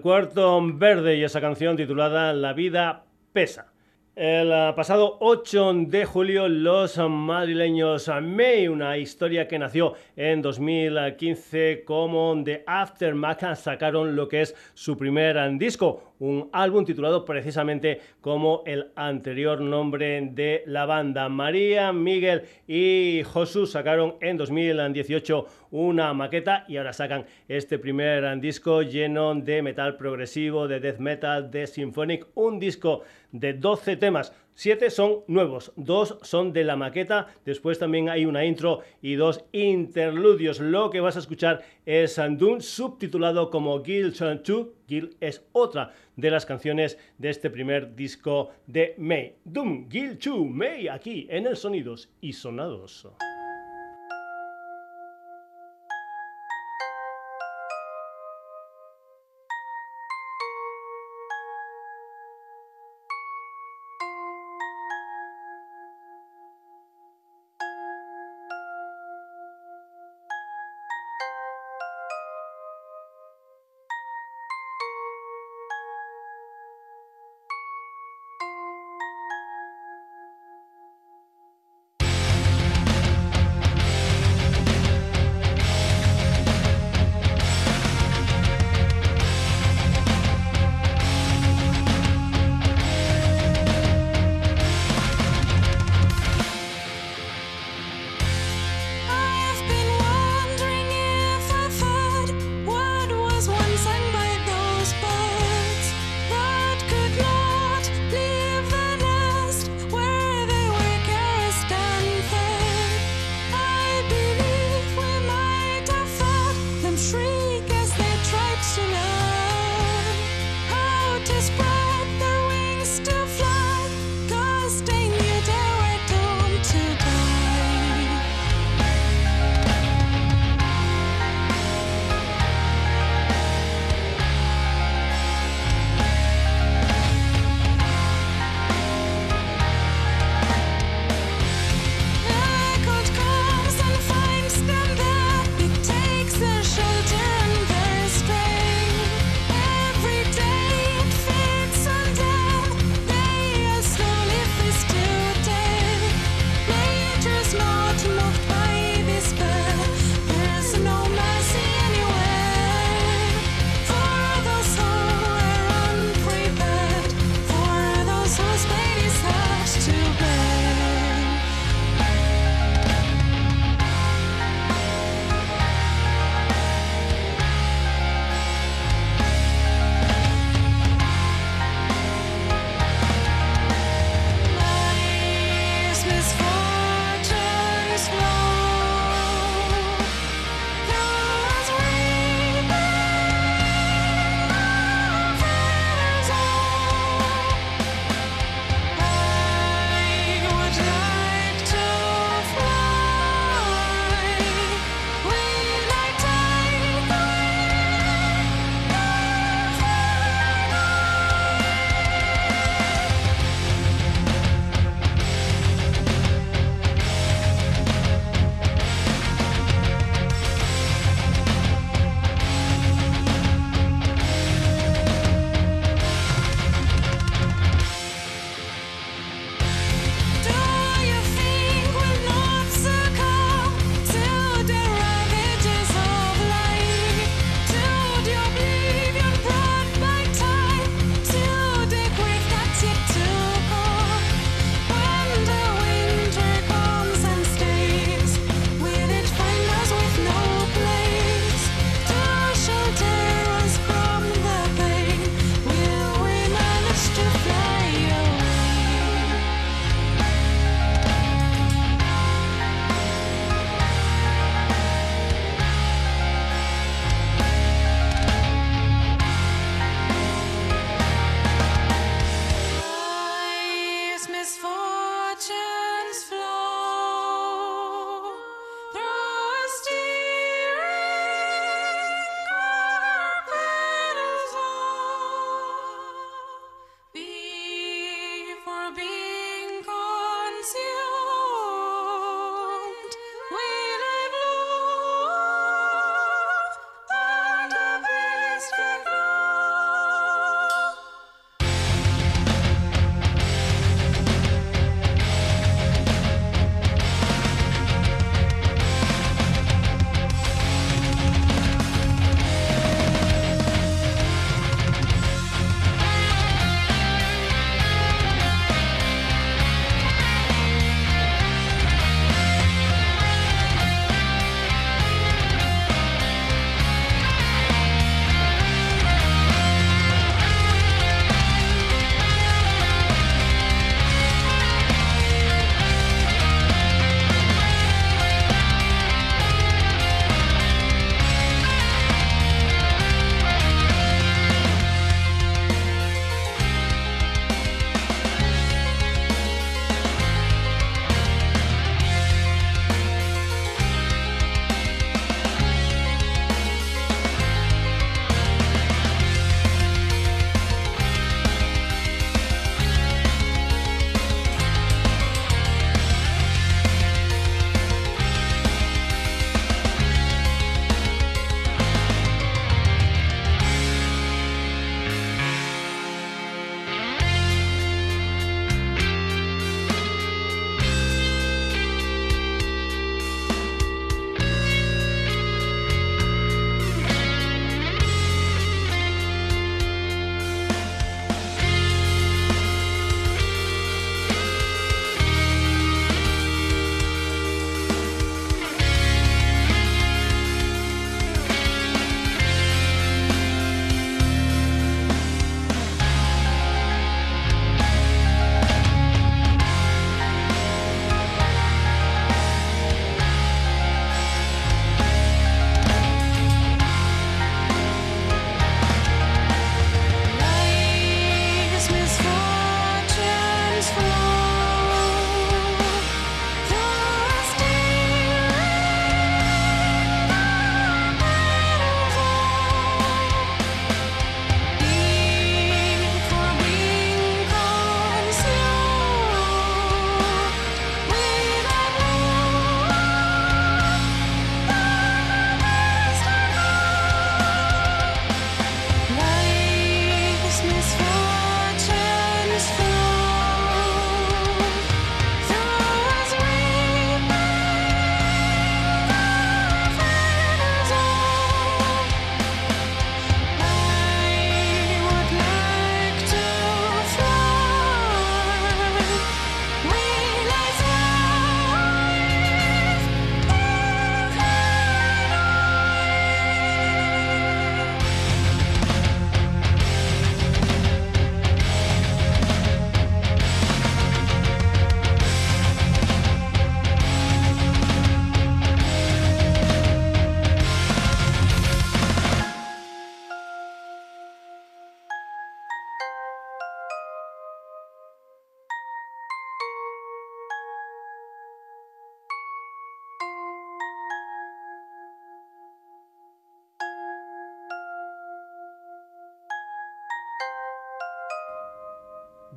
Cuarto 0.09 0.59
verde 0.63 1.19
y 1.19 1.23
esa 1.23 1.39
canción 1.39 1.77
titulada 1.77 2.33
La 2.33 2.55
vida 2.55 3.05
pesa. 3.35 3.75
El 4.17 4.51
ah, 4.51 4.73
pasado 4.75 5.19
8 5.21 5.75
de 5.87 6.07
julio, 6.07 6.49
los 6.49 6.97
madrileños 6.97 8.11
May, 8.23 8.69
una 8.69 8.97
historia 8.97 9.47
que 9.47 9.59
nació 9.59 9.93
en 10.17 10.41
2015 10.41 11.83
como 11.85 12.43
The 12.43 12.65
Aftermath, 12.67 13.55
sacaron 13.57 14.17
lo 14.17 14.27
que 14.29 14.41
es 14.41 14.55
su 14.73 14.97
primer 14.97 15.37
disco, 15.59 16.08
un 16.21 16.49
álbum 16.53 16.85
titulado 16.85 17.25
precisamente 17.25 18.01
como 18.21 18.63
el 18.67 18.91
anterior 18.97 19.61
nombre 19.61 20.29
de 20.33 20.63
la 20.67 20.87
banda. 20.87 21.29
María, 21.29 21.93
Miguel 21.93 22.43
y 22.67 23.23
Josu 23.25 23.67
sacaron 23.67 24.17
en 24.21 24.37
2018 24.37 25.47
una 25.71 26.13
maqueta 26.15 26.65
y 26.69 26.77
ahora 26.77 26.93
sacan 26.93 27.27
este 27.49 27.79
primer 27.79 28.41
disco 28.41 28.83
lleno 28.83 29.35
de 29.35 29.63
metal 29.63 29.97
progresivo, 29.97 30.69
de 30.69 30.81
death 30.81 30.99
metal, 30.99 31.51
de 31.51 31.67
symphonic, 31.67 32.27
un 32.35 32.59
disco 32.59 33.03
de 33.33 33.53
12 33.55 33.97
temas. 33.97 34.33
Siete 34.55 34.91
son 34.91 35.21
nuevos, 35.29 35.73
dos 35.77 36.19
son 36.23 36.53
de 36.53 36.65
la 36.65 36.75
maqueta, 36.75 37.29
después 37.45 37.79
también 37.79 38.09
hay 38.09 38.25
una 38.25 38.45
intro 38.45 38.81
y 39.01 39.15
dos 39.15 39.45
interludios. 39.53 40.59
Lo 40.59 40.91
que 40.91 40.99
vas 40.99 41.15
a 41.15 41.21
escuchar 41.21 41.63
es 41.89 42.19
Andun 42.19 42.61
subtitulado 42.61 43.49
como 43.49 43.83
Gil 43.83 44.13
2. 44.13 44.67
Gil 44.87 45.17
es 45.21 45.43
otra 45.53 45.95
de 46.17 46.31
las 46.31 46.45
canciones 46.45 46.99
de 47.17 47.31
este 47.31 47.49
primer 47.49 47.97
disco 47.97 48.51
de 48.67 48.95
May. 48.99 49.37
Doom, 49.43 49.89
Gil 49.89 50.19
2, 50.19 50.47
May, 50.51 50.89
aquí 50.89 51.27
en 51.31 51.47
el 51.47 51.57
Sonidos 51.57 52.11
y 52.21 52.35
Sonados. 52.35 53.09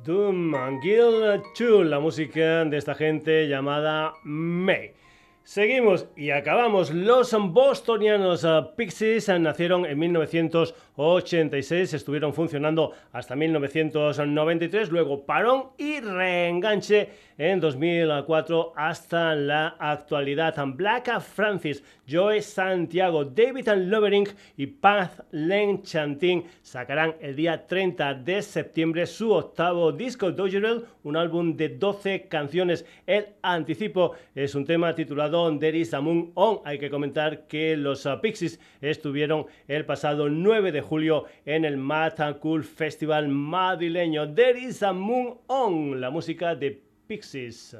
Doom 0.04 0.52
Gill 0.82 1.40
2, 1.56 1.86
la 1.86 2.00
música 2.00 2.64
de 2.64 2.76
esta 2.76 2.94
gente 2.94 3.46
llamada 3.46 4.14
May. 4.24 4.94
Seguimos 5.44 6.06
y 6.16 6.30
acabamos. 6.30 6.92
Los 6.92 7.32
bostonianos 7.36 8.44
uh, 8.44 8.76
Pixies 8.76 9.28
uh, 9.28 9.40
nacieron 9.40 9.84
en 9.84 9.98
1986, 9.98 11.94
estuvieron 11.94 12.32
funcionando 12.32 12.92
hasta 13.10 13.34
1993, 13.34 14.92
luego 14.92 15.26
parón 15.26 15.70
y 15.76 15.98
reenganche 15.98 17.08
en 17.38 17.58
2004 17.58 18.74
hasta 18.76 19.34
la 19.34 19.74
actualidad. 19.80 20.54
Black 20.64 21.20
Francis, 21.20 21.82
Joe 22.08 22.40
Santiago, 22.40 23.24
David 23.24 23.68
Lovering 23.68 24.28
y 24.56 24.66
Path 24.66 25.24
Len 25.32 25.82
Chantin 25.82 26.44
sacarán 26.62 27.16
el 27.20 27.34
día 27.34 27.66
30 27.66 28.14
de 28.14 28.42
septiembre 28.42 29.06
su 29.06 29.32
octavo 29.32 29.90
disco 29.90 30.30
Dodgerel, 30.30 30.84
un 31.02 31.16
álbum 31.16 31.56
de 31.56 31.70
12 31.70 32.28
canciones. 32.28 32.84
El 33.06 33.26
anticipo 33.42 34.12
es 34.36 34.54
un 34.54 34.64
tema 34.64 34.94
titulado 34.94 35.31
There 35.32 35.74
is 35.74 35.94
a 35.94 36.00
Moon 36.02 36.30
On. 36.34 36.60
Hay 36.66 36.78
que 36.78 36.90
comentar 36.90 37.46
que 37.48 37.74
los 37.74 38.04
uh, 38.04 38.20
Pixies 38.20 38.60
estuvieron 38.82 39.46
el 39.66 39.86
pasado 39.86 40.28
9 40.28 40.72
de 40.72 40.82
julio 40.82 41.24
en 41.46 41.64
el 41.64 41.78
Mata 41.78 42.34
Cool 42.38 42.62
Festival 42.62 43.28
madrileño. 43.28 44.34
There 44.34 44.58
is 44.58 44.82
a 44.82 44.92
Moon 44.92 45.38
On, 45.46 45.98
la 45.98 46.10
música 46.10 46.54
de 46.54 46.82
Pixies. 47.06 47.74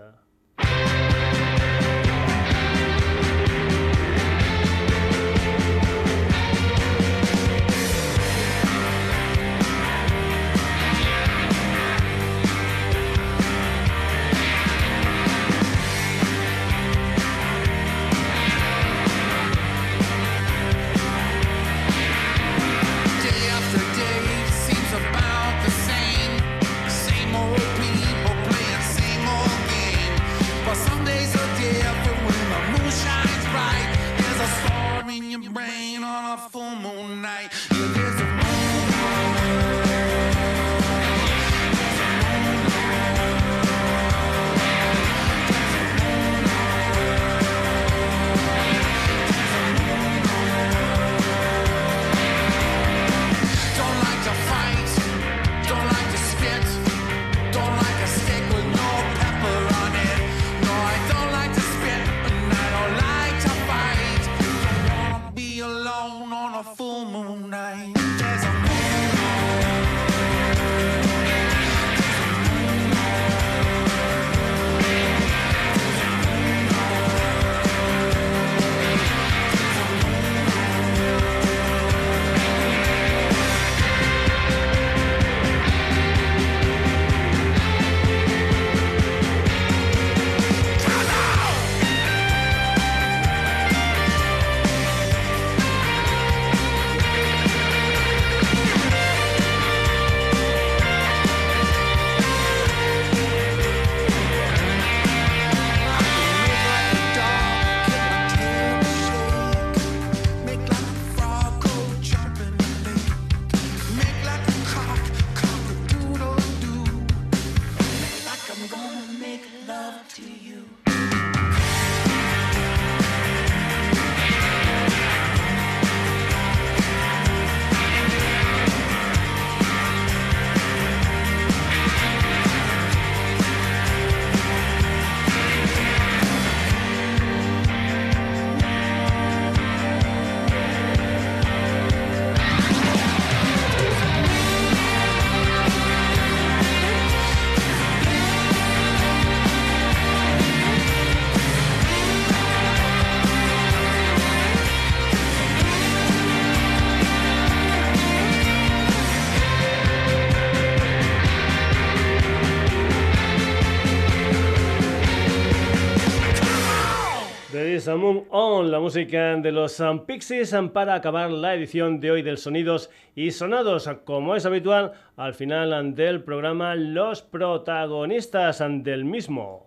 Is 167.82 167.88
a 167.88 167.96
On, 167.96 168.70
la 168.70 168.78
música 168.78 169.34
de 169.38 169.50
los 169.50 169.80
um, 169.80 170.06
Pixies 170.06 170.52
um, 170.52 170.68
para 170.68 170.94
acabar 170.94 171.32
la 171.32 171.52
edición 171.52 171.98
de 171.98 172.12
hoy 172.12 172.22
del 172.22 172.38
Sonidos 172.38 172.90
y 173.16 173.32
Sonados. 173.32 173.90
Como 174.04 174.36
es 174.36 174.46
habitual, 174.46 174.92
al 175.16 175.34
final 175.34 175.72
um, 175.72 175.92
del 175.92 176.22
programa, 176.22 176.76
los 176.76 177.22
protagonistas 177.22 178.62
del 178.84 179.04
mismo. 179.04 179.66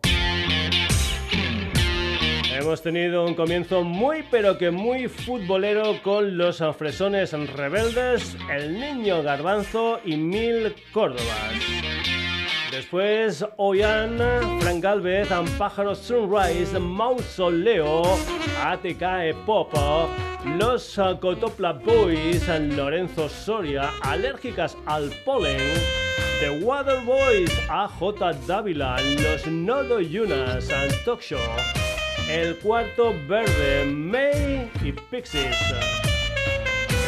Hemos 2.58 2.82
tenido 2.82 3.26
un 3.26 3.34
comienzo 3.34 3.84
muy 3.84 4.24
pero 4.32 4.58
que 4.58 4.72
muy 4.72 5.10
futbolero 5.10 6.02
con 6.02 6.38
los 6.38 6.64
fresones 6.78 7.34
rebeldes, 7.34 8.38
el 8.50 8.80
niño 8.80 9.24
garbanzo 9.24 10.00
y 10.06 10.16
mil 10.16 10.74
córdobas. 10.94 11.52
Después, 12.76 13.45
Oyan, 13.56 14.18
Frank 14.60 14.84
Galvez, 14.84 15.30
Pájaro 15.57 15.95
Sunrise, 15.95 16.77
Mausoleo, 16.77 18.03
ATK 18.61 19.34
Popo, 19.45 20.10
Los 20.57 20.99
Cotopla 21.22 21.72
Boys, 21.72 22.45
Lorenzo 22.76 23.30
Soria, 23.30 23.91
Alérgicas 24.02 24.76
al 24.88 25.10
Polen, 25.23 25.61
The 26.41 26.49
Water 26.65 26.99
Boys, 27.06 27.49
AJ 27.69 28.45
Dávila, 28.45 28.97
Los 29.23 29.47
Nodo 29.47 30.02
Yunas, 30.02 30.68
Talk 31.06 31.22
Show, 31.22 31.39
El 32.30 32.57
Cuarto 32.57 33.14
Verde, 33.26 33.85
May 33.85 34.69
y 34.84 34.91
Pixies. 34.91 35.56